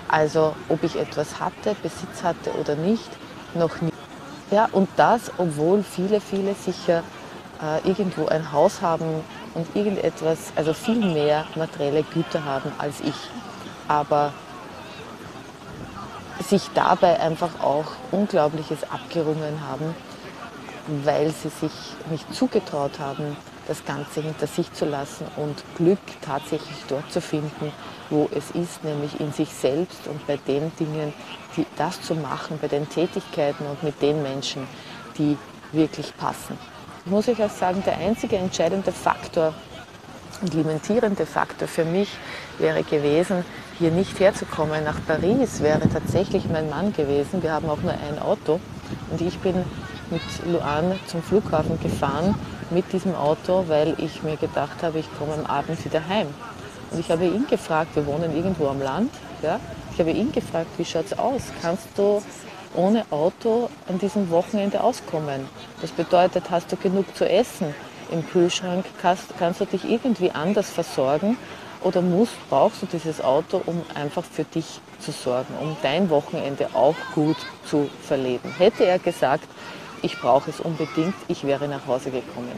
Also 0.08 0.54
ob 0.68 0.82
ich 0.82 0.96
etwas 0.96 1.40
hatte, 1.40 1.76
Besitz 1.82 2.22
hatte 2.22 2.52
oder 2.58 2.74
nicht, 2.76 3.10
noch 3.54 3.80
nie. 3.80 3.92
Ja, 4.50 4.68
und 4.72 4.88
das, 4.96 5.32
obwohl 5.38 5.82
viele, 5.82 6.20
viele 6.20 6.54
sicher 6.54 7.02
äh, 7.62 7.86
irgendwo 7.88 8.26
ein 8.26 8.52
Haus 8.52 8.82
haben 8.82 9.22
und 9.54 9.74
irgendetwas, 9.74 10.52
also 10.56 10.74
viel 10.74 11.04
mehr 11.04 11.46
materielle 11.54 12.02
Güter 12.02 12.44
haben 12.44 12.72
als 12.78 13.00
ich. 13.00 13.14
Aber 13.88 14.32
sich 16.48 16.68
dabei 16.74 17.18
einfach 17.20 17.60
auch 17.60 17.86
Unglaubliches 18.10 18.90
abgerungen 18.90 19.60
haben, 19.66 19.94
weil 21.04 21.30
sie 21.30 21.48
sich 21.48 21.72
nicht 22.10 22.32
zugetraut 22.34 22.98
haben, 22.98 23.36
das 23.66 23.84
Ganze 23.84 24.20
hinter 24.20 24.46
sich 24.46 24.72
zu 24.72 24.84
lassen 24.84 25.26
und 25.36 25.64
Glück 25.76 25.98
tatsächlich 26.20 26.76
dort 26.88 27.10
zu 27.10 27.20
finden, 27.20 27.72
wo 28.10 28.28
es 28.32 28.52
ist, 28.52 28.84
nämlich 28.84 29.18
in 29.18 29.32
sich 29.32 29.48
selbst 29.48 30.06
und 30.06 30.24
bei 30.26 30.36
den 30.36 30.70
Dingen, 30.76 31.12
die 31.56 31.66
das 31.76 32.00
zu 32.02 32.14
machen, 32.14 32.58
bei 32.60 32.68
den 32.68 32.88
Tätigkeiten 32.88 33.66
und 33.66 33.82
mit 33.82 34.00
den 34.00 34.22
Menschen, 34.22 34.68
die 35.18 35.36
wirklich 35.72 36.16
passen 36.16 36.56
muss 37.06 37.28
ich 37.28 37.42
auch 37.42 37.50
sagen, 37.50 37.82
der 37.86 37.98
einzige 37.98 38.36
entscheidende 38.36 38.92
Faktor 38.92 39.54
und 40.42 40.52
limitierende 40.52 41.24
Faktor 41.24 41.68
für 41.68 41.84
mich 41.84 42.10
wäre 42.58 42.82
gewesen, 42.82 43.44
hier 43.78 43.90
nicht 43.90 44.18
herzukommen. 44.18 44.84
Nach 44.84 44.98
Paris 45.06 45.60
wäre 45.62 45.88
tatsächlich 45.88 46.48
mein 46.48 46.68
Mann 46.68 46.92
gewesen. 46.92 47.42
Wir 47.42 47.52
haben 47.52 47.70
auch 47.70 47.80
nur 47.80 47.92
ein 47.92 48.18
Auto 48.18 48.60
und 49.10 49.20
ich 49.20 49.38
bin 49.38 49.54
mit 50.10 50.22
Luan 50.46 50.98
zum 51.06 51.22
Flughafen 51.22 51.80
gefahren 51.80 52.34
mit 52.70 52.92
diesem 52.92 53.14
Auto, 53.14 53.64
weil 53.68 53.94
ich 53.98 54.22
mir 54.22 54.36
gedacht 54.36 54.82
habe, 54.82 54.98
ich 54.98 55.08
komme 55.18 55.34
am 55.34 55.46
Abend 55.46 55.82
wieder 55.84 56.06
heim. 56.08 56.28
Und 56.90 57.00
ich 57.00 57.10
habe 57.10 57.24
ihn 57.24 57.46
gefragt, 57.48 57.94
wir 57.94 58.06
wohnen 58.06 58.36
irgendwo 58.36 58.68
am 58.68 58.80
Land, 58.80 59.10
ja? 59.42 59.58
ich 59.92 60.00
habe 60.00 60.10
ihn 60.10 60.32
gefragt, 60.32 60.68
wie 60.76 60.84
schaut 60.84 61.06
es 61.06 61.18
aus? 61.18 61.42
Kannst 61.60 61.86
du 61.96 62.22
ohne 62.74 63.04
Auto 63.10 63.70
an 63.88 63.98
diesem 63.98 64.30
Wochenende 64.30 64.82
auskommen. 64.82 65.48
Das 65.80 65.90
bedeutet, 65.90 66.50
hast 66.50 66.70
du 66.72 66.76
genug 66.76 67.16
zu 67.16 67.28
essen 67.28 67.74
im 68.10 68.26
Kühlschrank, 68.26 68.84
kannst, 69.00 69.36
kannst 69.38 69.60
du 69.60 69.64
dich 69.64 69.84
irgendwie 69.84 70.30
anders 70.30 70.70
versorgen 70.70 71.36
oder 71.82 72.02
musst, 72.02 72.34
brauchst 72.48 72.82
du 72.82 72.86
dieses 72.86 73.20
Auto, 73.20 73.60
um 73.66 73.82
einfach 73.94 74.24
für 74.24 74.44
dich 74.44 74.80
zu 74.98 75.12
sorgen, 75.12 75.54
um 75.60 75.76
dein 75.82 76.10
Wochenende 76.10 76.68
auch 76.74 76.96
gut 77.14 77.36
zu 77.68 77.88
verleben. 78.02 78.52
Hätte 78.58 78.86
er 78.86 78.98
gesagt, 78.98 79.48
ich 80.02 80.18
brauche 80.20 80.50
es 80.50 80.60
unbedingt, 80.60 81.14
ich 81.28 81.44
wäre 81.44 81.68
nach 81.68 81.86
Hause 81.86 82.10
gekommen. 82.10 82.52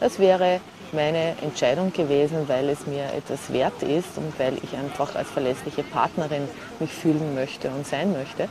Das 0.00 0.18
wäre 0.18 0.60
meine 0.92 1.34
Entscheidung 1.42 1.92
gewesen, 1.92 2.48
weil 2.48 2.68
es 2.68 2.86
mir 2.86 3.04
etwas 3.12 3.52
wert 3.52 3.82
ist 3.82 4.16
und 4.16 4.38
weil 4.38 4.54
ich 4.62 4.76
einfach 4.76 5.14
als 5.14 5.28
verlässliche 5.28 5.82
Partnerin 5.82 6.48
mich 6.78 6.90
fühlen 6.90 7.34
möchte 7.34 7.68
und 7.70 7.86
sein 7.86 8.12
möchte. 8.12 8.48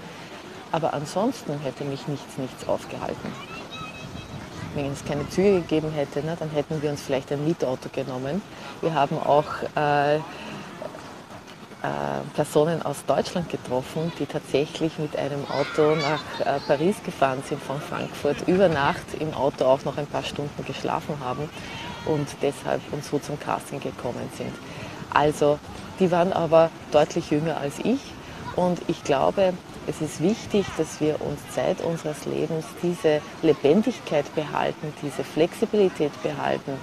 Aber 0.74 0.92
ansonsten 0.96 1.60
hätte 1.60 1.84
mich 1.84 2.08
nichts, 2.08 2.36
nichts 2.38 2.68
aufgehalten. 2.68 3.32
Wenn 4.74 4.92
es 4.92 5.06
keine 5.06 5.30
Züge 5.30 5.62
gegeben 5.62 5.92
hätte, 5.92 6.26
ne, 6.26 6.36
dann 6.38 6.50
hätten 6.50 6.82
wir 6.82 6.90
uns 6.90 7.04
vielleicht 7.04 7.32
ein 7.32 7.46
Mietauto 7.46 7.90
genommen. 7.94 8.42
Wir 8.82 8.96
haben 8.96 9.20
auch 9.20 9.46
äh, 9.76 10.16
äh, 10.16 10.22
Personen 12.34 12.82
aus 12.82 13.06
Deutschland 13.06 13.50
getroffen, 13.50 14.12
die 14.18 14.26
tatsächlich 14.26 14.98
mit 14.98 15.16
einem 15.16 15.46
Auto 15.48 15.94
nach 15.94 16.24
äh, 16.40 16.60
Paris 16.66 16.96
gefahren 17.06 17.44
sind 17.48 17.62
von 17.62 17.80
Frankfurt, 17.80 18.48
über 18.48 18.68
Nacht 18.68 19.06
im 19.20 19.32
Auto 19.36 19.66
auch 19.66 19.86
noch 19.86 19.98
ein 19.98 20.08
paar 20.08 20.24
Stunden 20.24 20.66
geschlafen 20.66 21.18
haben 21.24 21.50
und 22.08 22.28
deshalb 22.42 22.82
uns 22.92 23.10
so 23.12 23.20
zum 23.20 23.40
Casting 23.40 23.80
gekommen 23.80 24.28
sind. 24.36 24.56
Also 25.14 25.60
die 26.00 26.10
waren 26.10 26.34
aber 26.34 26.72
deutlich 26.92 27.30
jünger 27.30 27.58
als 27.58 27.78
ich 27.78 28.00
und 28.56 28.80
ich 28.88 29.04
glaube, 29.04 29.54
es 29.88 30.02
ist 30.02 30.22
wichtig, 30.22 30.65
dass 30.78 31.02
wir 31.02 31.22
uns 31.22 31.39
Zeit 31.54 31.82
unseres 31.82 32.26
Lebens 32.26 32.65
diese 32.82 33.22
Lebendigkeit 33.41 34.26
behalten, 34.36 34.93
diese 35.02 35.24
Flexibilität 35.24 36.12
behalten, 36.24 36.74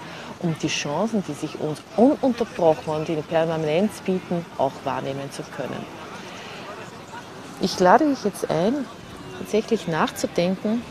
um 0.40 0.54
die 0.62 0.68
Chancen, 0.68 1.22
die 1.26 1.32
sich 1.32 1.58
uns 1.60 1.82
ununterbrochen 1.96 2.94
und 2.94 3.08
in 3.08 3.22
Permanenz 3.22 4.00
bieten, 4.04 4.44
auch 4.58 4.72
wahrnehmen 4.84 5.30
zu 5.30 5.42
können. 5.42 5.84
Ich 7.60 7.78
lade 7.78 8.08
dich 8.08 8.24
jetzt 8.24 8.50
ein, 8.50 8.86
tatsächlich 9.38 9.88
nachzudenken, 9.88 10.82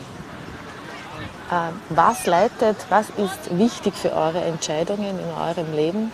äh, 1.50 1.72
was 1.88 2.26
leitet, 2.26 2.76
was 2.88 3.10
ist 3.10 3.58
wichtig 3.58 3.94
für 3.94 4.12
eure 4.12 4.40
Entscheidungen 4.42 5.18
in 5.18 5.30
eurem 5.36 5.72
Leben, 5.74 6.12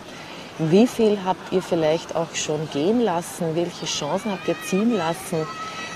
wie 0.59 0.87
viel 0.87 1.19
habt 1.23 1.51
ihr 1.51 1.61
vielleicht 1.61 2.15
auch 2.15 2.33
schon 2.33 2.67
gehen 2.71 3.01
lassen, 3.01 3.55
welche 3.55 3.85
Chancen 3.85 4.31
habt 4.31 4.47
ihr 4.47 4.55
ziehen 4.67 4.95
lassen, 4.97 5.45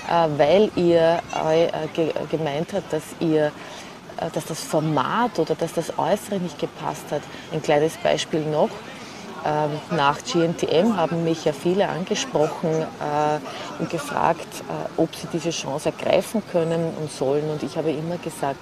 weil 0.08 0.70
ihr 0.76 1.20
äh, 1.44 2.26
gemeint 2.30 2.72
habt, 2.72 2.92
dass 2.92 3.02
ihr 3.20 3.46
äh, 3.46 4.30
dass 4.32 4.44
das 4.46 4.60
Format 4.60 5.38
oder 5.38 5.54
dass 5.54 5.72
das 5.72 5.98
Äußere 5.98 6.38
nicht 6.38 6.58
gepasst 6.58 7.04
hat. 7.10 7.22
Ein 7.52 7.62
kleines 7.62 7.96
Beispiel 7.96 8.40
noch. 8.40 8.70
Ähm, 9.44 9.70
nach 9.96 10.18
GNTM 10.22 10.96
haben 10.96 11.24
mich 11.24 11.44
ja 11.44 11.52
viele 11.52 11.88
angesprochen 11.88 12.86
und 13.80 13.90
gefragt, 13.90 14.46
ob 14.96 15.14
sie 15.16 15.26
diese 15.32 15.50
Chance 15.50 15.90
ergreifen 15.90 16.42
können 16.52 16.94
und 17.00 17.10
sollen. 17.10 17.50
Und 17.50 17.64
ich 17.64 17.76
habe 17.76 17.90
immer 17.90 18.18
gesagt, 18.18 18.60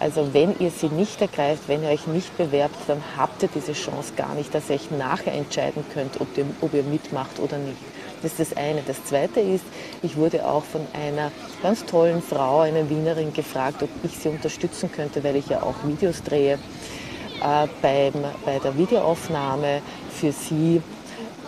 also 0.00 0.34
wenn 0.34 0.58
ihr 0.58 0.70
sie 0.70 0.88
nicht 0.88 1.20
ergreift, 1.20 1.64
wenn 1.68 1.82
ihr 1.82 1.90
euch 1.90 2.06
nicht 2.06 2.36
bewerbt, 2.36 2.76
dann 2.86 3.02
habt 3.16 3.42
ihr 3.42 3.48
diese 3.54 3.72
Chance 3.72 4.14
gar 4.16 4.34
nicht, 4.34 4.54
dass 4.54 4.68
ihr 4.68 4.76
euch 4.76 4.90
nachher 4.90 5.32
entscheiden 5.32 5.84
könnt, 5.94 6.20
ob 6.20 6.74
ihr 6.74 6.82
mitmacht 6.82 7.38
oder 7.38 7.58
nicht. 7.58 7.78
Das 8.22 8.32
ist 8.32 8.52
das 8.52 8.56
eine. 8.56 8.82
Das 8.82 9.04
zweite 9.04 9.40
ist, 9.40 9.64
ich 10.02 10.16
wurde 10.16 10.46
auch 10.46 10.64
von 10.64 10.80
einer 10.92 11.30
ganz 11.62 11.84
tollen 11.84 12.22
Frau, 12.22 12.60
einer 12.60 12.88
Wienerin, 12.88 13.32
gefragt, 13.32 13.82
ob 13.82 13.88
ich 14.02 14.16
sie 14.18 14.28
unterstützen 14.28 14.90
könnte, 14.90 15.22
weil 15.22 15.36
ich 15.36 15.48
ja 15.48 15.62
auch 15.62 15.74
Videos 15.84 16.22
drehe, 16.22 16.54
äh, 16.54 17.66
beim, 17.82 18.24
bei 18.44 18.58
der 18.58 18.76
Videoaufnahme 18.76 19.82
für 20.10 20.32
sie. 20.32 20.80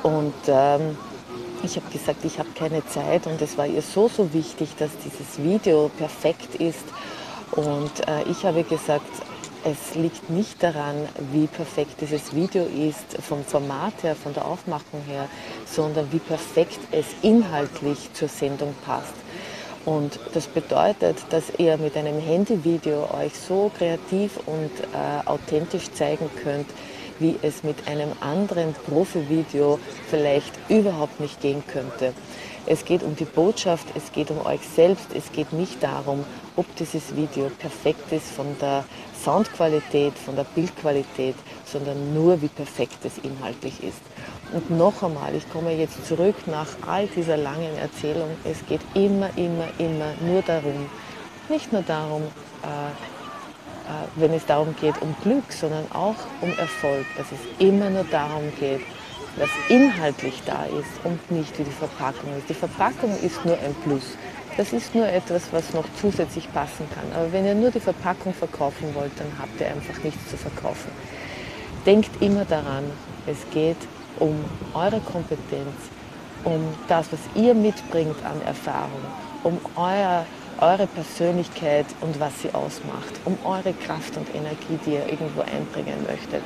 Und 0.02 0.34
ähm, 0.46 0.96
ich 1.62 1.76
habe 1.76 1.90
gesagt, 1.90 2.24
ich 2.24 2.38
habe 2.38 2.50
keine 2.54 2.86
Zeit 2.86 3.26
und 3.26 3.40
es 3.42 3.58
war 3.58 3.66
ihr 3.66 3.82
so, 3.82 4.08
so 4.08 4.32
wichtig, 4.32 4.68
dass 4.78 4.90
dieses 5.04 5.42
Video 5.42 5.90
perfekt 5.96 6.54
ist. 6.56 6.84
Und 7.52 8.06
äh, 8.06 8.22
ich 8.30 8.44
habe 8.44 8.62
gesagt, 8.62 9.10
es 9.68 9.94
liegt 9.94 10.30
nicht 10.30 10.62
daran, 10.62 10.96
wie 11.32 11.46
perfekt 11.46 12.00
dieses 12.00 12.34
Video 12.34 12.64
ist, 12.64 13.22
vom 13.22 13.44
Format 13.44 14.02
her, 14.02 14.16
von 14.16 14.32
der 14.32 14.46
Aufmachung 14.46 15.02
her, 15.06 15.28
sondern 15.66 16.10
wie 16.12 16.18
perfekt 16.18 16.78
es 16.90 17.06
inhaltlich 17.22 18.10
zur 18.14 18.28
Sendung 18.28 18.74
passt. 18.86 19.14
Und 19.84 20.18
das 20.34 20.46
bedeutet, 20.46 21.16
dass 21.30 21.44
ihr 21.58 21.76
mit 21.78 21.96
einem 21.96 22.18
Handyvideo 22.18 23.08
euch 23.12 23.32
so 23.34 23.70
kreativ 23.76 24.38
und 24.46 24.70
äh, 24.92 25.26
authentisch 25.26 25.90
zeigen 25.92 26.30
könnt, 26.42 26.66
wie 27.18 27.36
es 27.42 27.62
mit 27.62 27.88
einem 27.88 28.12
anderen 28.20 28.74
Profi-Video 28.86 29.78
vielleicht 30.08 30.52
überhaupt 30.68 31.20
nicht 31.20 31.40
gehen 31.40 31.62
könnte. 31.66 32.12
Es 32.70 32.84
geht 32.84 33.02
um 33.02 33.16
die 33.16 33.24
Botschaft, 33.24 33.86
es 33.94 34.12
geht 34.12 34.30
um 34.30 34.44
euch 34.44 34.60
selbst, 34.60 35.06
es 35.14 35.32
geht 35.32 35.54
nicht 35.54 35.82
darum, 35.82 36.22
ob 36.54 36.66
dieses 36.76 37.16
Video 37.16 37.50
perfekt 37.58 38.12
ist 38.12 38.30
von 38.30 38.44
der 38.60 38.84
Soundqualität, 39.24 40.12
von 40.12 40.36
der 40.36 40.44
Bildqualität, 40.44 41.34
sondern 41.64 42.12
nur 42.12 42.42
wie 42.42 42.48
perfekt 42.48 42.98
es 43.04 43.16
inhaltlich 43.24 43.82
ist. 43.82 44.02
Und 44.52 44.70
noch 44.70 45.02
einmal, 45.02 45.34
ich 45.34 45.48
komme 45.50 45.72
jetzt 45.72 46.06
zurück 46.06 46.34
nach 46.44 46.66
all 46.86 47.06
dieser 47.06 47.38
langen 47.38 47.74
Erzählung, 47.78 48.28
es 48.44 48.58
geht 48.66 48.82
immer, 48.92 49.30
immer, 49.38 49.68
immer 49.78 50.12
nur 50.20 50.42
darum, 50.42 50.90
nicht 51.48 51.72
nur 51.72 51.80
darum, 51.80 52.24
äh, 52.62 52.66
äh, 52.66 54.06
wenn 54.16 54.34
es 54.34 54.44
darum 54.44 54.76
geht, 54.78 55.00
um 55.00 55.16
Glück, 55.22 55.50
sondern 55.54 55.90
auch 55.90 56.16
um 56.42 56.50
Erfolg, 56.58 57.06
dass 57.16 57.28
es 57.32 57.66
immer 57.66 57.88
nur 57.88 58.04
darum 58.04 58.52
geht, 58.60 58.82
was 59.38 59.48
inhaltlich 59.68 60.42
da 60.44 60.64
ist 60.64 61.04
und 61.04 61.30
nicht 61.30 61.58
wie 61.58 61.64
die 61.64 61.70
Verpackung 61.70 62.36
ist. 62.36 62.48
Die 62.48 62.54
Verpackung 62.54 63.10
ist 63.22 63.44
nur 63.44 63.58
ein 63.58 63.74
Plus. 63.84 64.02
Das 64.56 64.72
ist 64.72 64.94
nur 64.94 65.06
etwas, 65.06 65.52
was 65.52 65.72
noch 65.72 65.84
zusätzlich 66.00 66.52
passen 66.52 66.86
kann. 66.94 67.04
Aber 67.14 67.32
wenn 67.32 67.46
ihr 67.46 67.54
nur 67.54 67.70
die 67.70 67.80
Verpackung 67.80 68.34
verkaufen 68.34 68.94
wollt, 68.94 69.12
dann 69.18 69.28
habt 69.38 69.60
ihr 69.60 69.68
einfach 69.68 70.02
nichts 70.02 70.28
zu 70.28 70.36
verkaufen. 70.36 70.90
Denkt 71.86 72.20
immer 72.20 72.44
daran, 72.44 72.84
es 73.26 73.38
geht 73.52 73.76
um 74.18 74.44
eure 74.74 75.00
Kompetenz, 75.00 75.76
um 76.44 76.74
das, 76.88 77.06
was 77.12 77.20
ihr 77.34 77.54
mitbringt 77.54 78.16
an 78.24 78.42
Erfahrung, 78.42 79.02
um 79.44 79.58
euer 79.76 80.26
eure 80.60 80.86
Persönlichkeit 80.88 81.86
und 82.00 82.18
was 82.18 82.42
sie 82.42 82.52
ausmacht, 82.52 83.14
um 83.24 83.38
eure 83.44 83.72
Kraft 83.72 84.16
und 84.16 84.26
Energie, 84.34 84.78
die 84.84 84.94
ihr 84.94 85.08
irgendwo 85.08 85.42
einbringen 85.42 86.04
möchtet. 86.06 86.42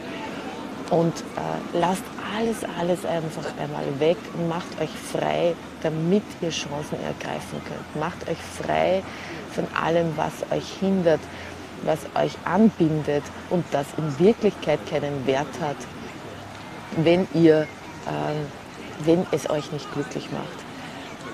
Und 0.90 1.14
äh, 1.20 1.78
lasst 1.78 2.04
alles, 2.36 2.64
alles 2.78 3.04
einfach 3.04 3.44
einmal 3.58 3.84
weg 3.98 4.16
und 4.34 4.48
macht 4.48 4.80
euch 4.80 4.90
frei, 4.90 5.54
damit 5.82 6.22
ihr 6.40 6.50
Chancen 6.50 6.98
ergreifen 7.02 7.60
könnt. 7.66 7.96
Macht 7.96 8.28
euch 8.28 8.38
frei 8.38 9.02
von 9.52 9.66
allem, 9.74 10.12
was 10.16 10.32
euch 10.50 10.68
hindert, 10.80 11.20
was 11.84 11.98
euch 12.14 12.32
anbindet 12.44 13.24
und 13.50 13.64
das 13.72 13.86
in 13.96 14.18
Wirklichkeit 14.18 14.80
keinen 14.88 15.26
Wert 15.26 15.60
hat, 15.60 15.76
wenn 16.96 17.26
ihr, 17.34 17.62
äh, 17.62 19.04
wenn 19.04 19.26
es 19.32 19.48
euch 19.50 19.72
nicht 19.72 19.92
glücklich 19.92 20.30
macht. 20.30 20.46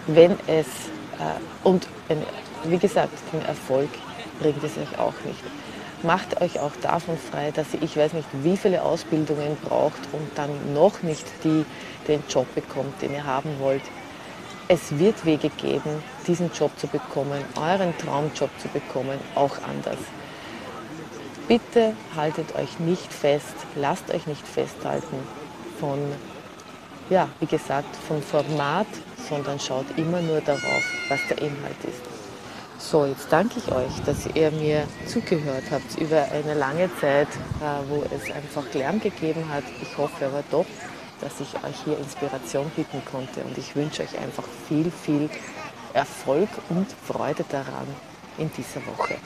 Wenn 0.06 0.32
es, 0.46 0.66
äh, 1.18 1.38
und 1.64 1.86
wie 2.64 2.78
gesagt, 2.78 3.12
den 3.32 3.44
Erfolg 3.44 3.90
bringt 4.40 4.62
es 4.64 4.76
euch 4.78 4.98
auch 4.98 5.14
nicht. 5.24 5.42
Macht 6.02 6.40
euch 6.40 6.60
auch 6.60 6.76
davon 6.80 7.18
frei, 7.18 7.50
dass 7.50 7.74
ihr, 7.74 7.82
ich 7.82 7.96
weiß 7.96 8.12
nicht, 8.12 8.28
wie 8.32 8.56
viele 8.56 8.82
Ausbildungen 8.82 9.56
braucht 9.64 9.98
und 10.12 10.30
dann 10.36 10.72
noch 10.72 11.02
nicht 11.02 11.26
die, 11.42 11.64
den 12.06 12.22
Job 12.28 12.46
bekommt, 12.54 13.02
den 13.02 13.14
ihr 13.14 13.24
haben 13.24 13.58
wollt. 13.58 13.82
Es 14.68 14.98
wird 14.98 15.24
Wege 15.24 15.48
geben, 15.48 16.02
diesen 16.26 16.52
Job 16.52 16.70
zu 16.78 16.86
bekommen, 16.86 17.42
euren 17.56 17.96
Traumjob 17.98 18.50
zu 18.60 18.68
bekommen, 18.68 19.18
auch 19.34 19.56
anders. 19.66 19.98
Bitte 21.48 21.94
haltet 22.14 22.54
euch 22.54 22.78
nicht 22.78 23.12
fest, 23.12 23.54
lasst 23.74 24.12
euch 24.14 24.26
nicht 24.26 24.46
festhalten 24.46 25.16
von, 25.80 25.98
ja, 27.10 27.28
wie 27.40 27.46
gesagt, 27.46 27.96
vom 28.06 28.22
Format, 28.22 28.86
sondern 29.28 29.58
schaut 29.58 29.86
immer 29.96 30.20
nur 30.20 30.42
darauf, 30.42 30.84
was 31.08 31.20
der 31.28 31.38
Inhalt 31.38 31.82
ist. 31.84 32.17
So, 32.80 33.06
jetzt 33.06 33.26
danke 33.30 33.58
ich 33.58 33.72
euch, 33.72 34.00
dass 34.06 34.26
ihr 34.34 34.52
mir 34.52 34.84
zugehört 35.04 35.64
habt 35.72 35.98
über 35.98 36.22
eine 36.30 36.54
lange 36.54 36.88
Zeit, 37.00 37.26
äh, 37.26 37.88
wo 37.88 38.04
es 38.14 38.30
einfach 38.30 38.62
Lärm 38.72 39.00
gegeben 39.00 39.48
hat. 39.52 39.64
Ich 39.82 39.98
hoffe 39.98 40.26
aber 40.26 40.44
doch, 40.48 40.64
dass 41.20 41.40
ich 41.40 41.54
euch 41.64 41.82
hier 41.84 41.98
Inspiration 41.98 42.70
bieten 42.76 43.02
konnte 43.10 43.40
und 43.40 43.58
ich 43.58 43.74
wünsche 43.74 44.02
euch 44.04 44.16
einfach 44.16 44.44
viel, 44.68 44.92
viel 44.92 45.28
Erfolg 45.92 46.48
und 46.68 46.86
Freude 47.04 47.44
daran 47.50 47.88
in 48.38 48.48
dieser 48.52 48.86
Woche. 48.86 49.16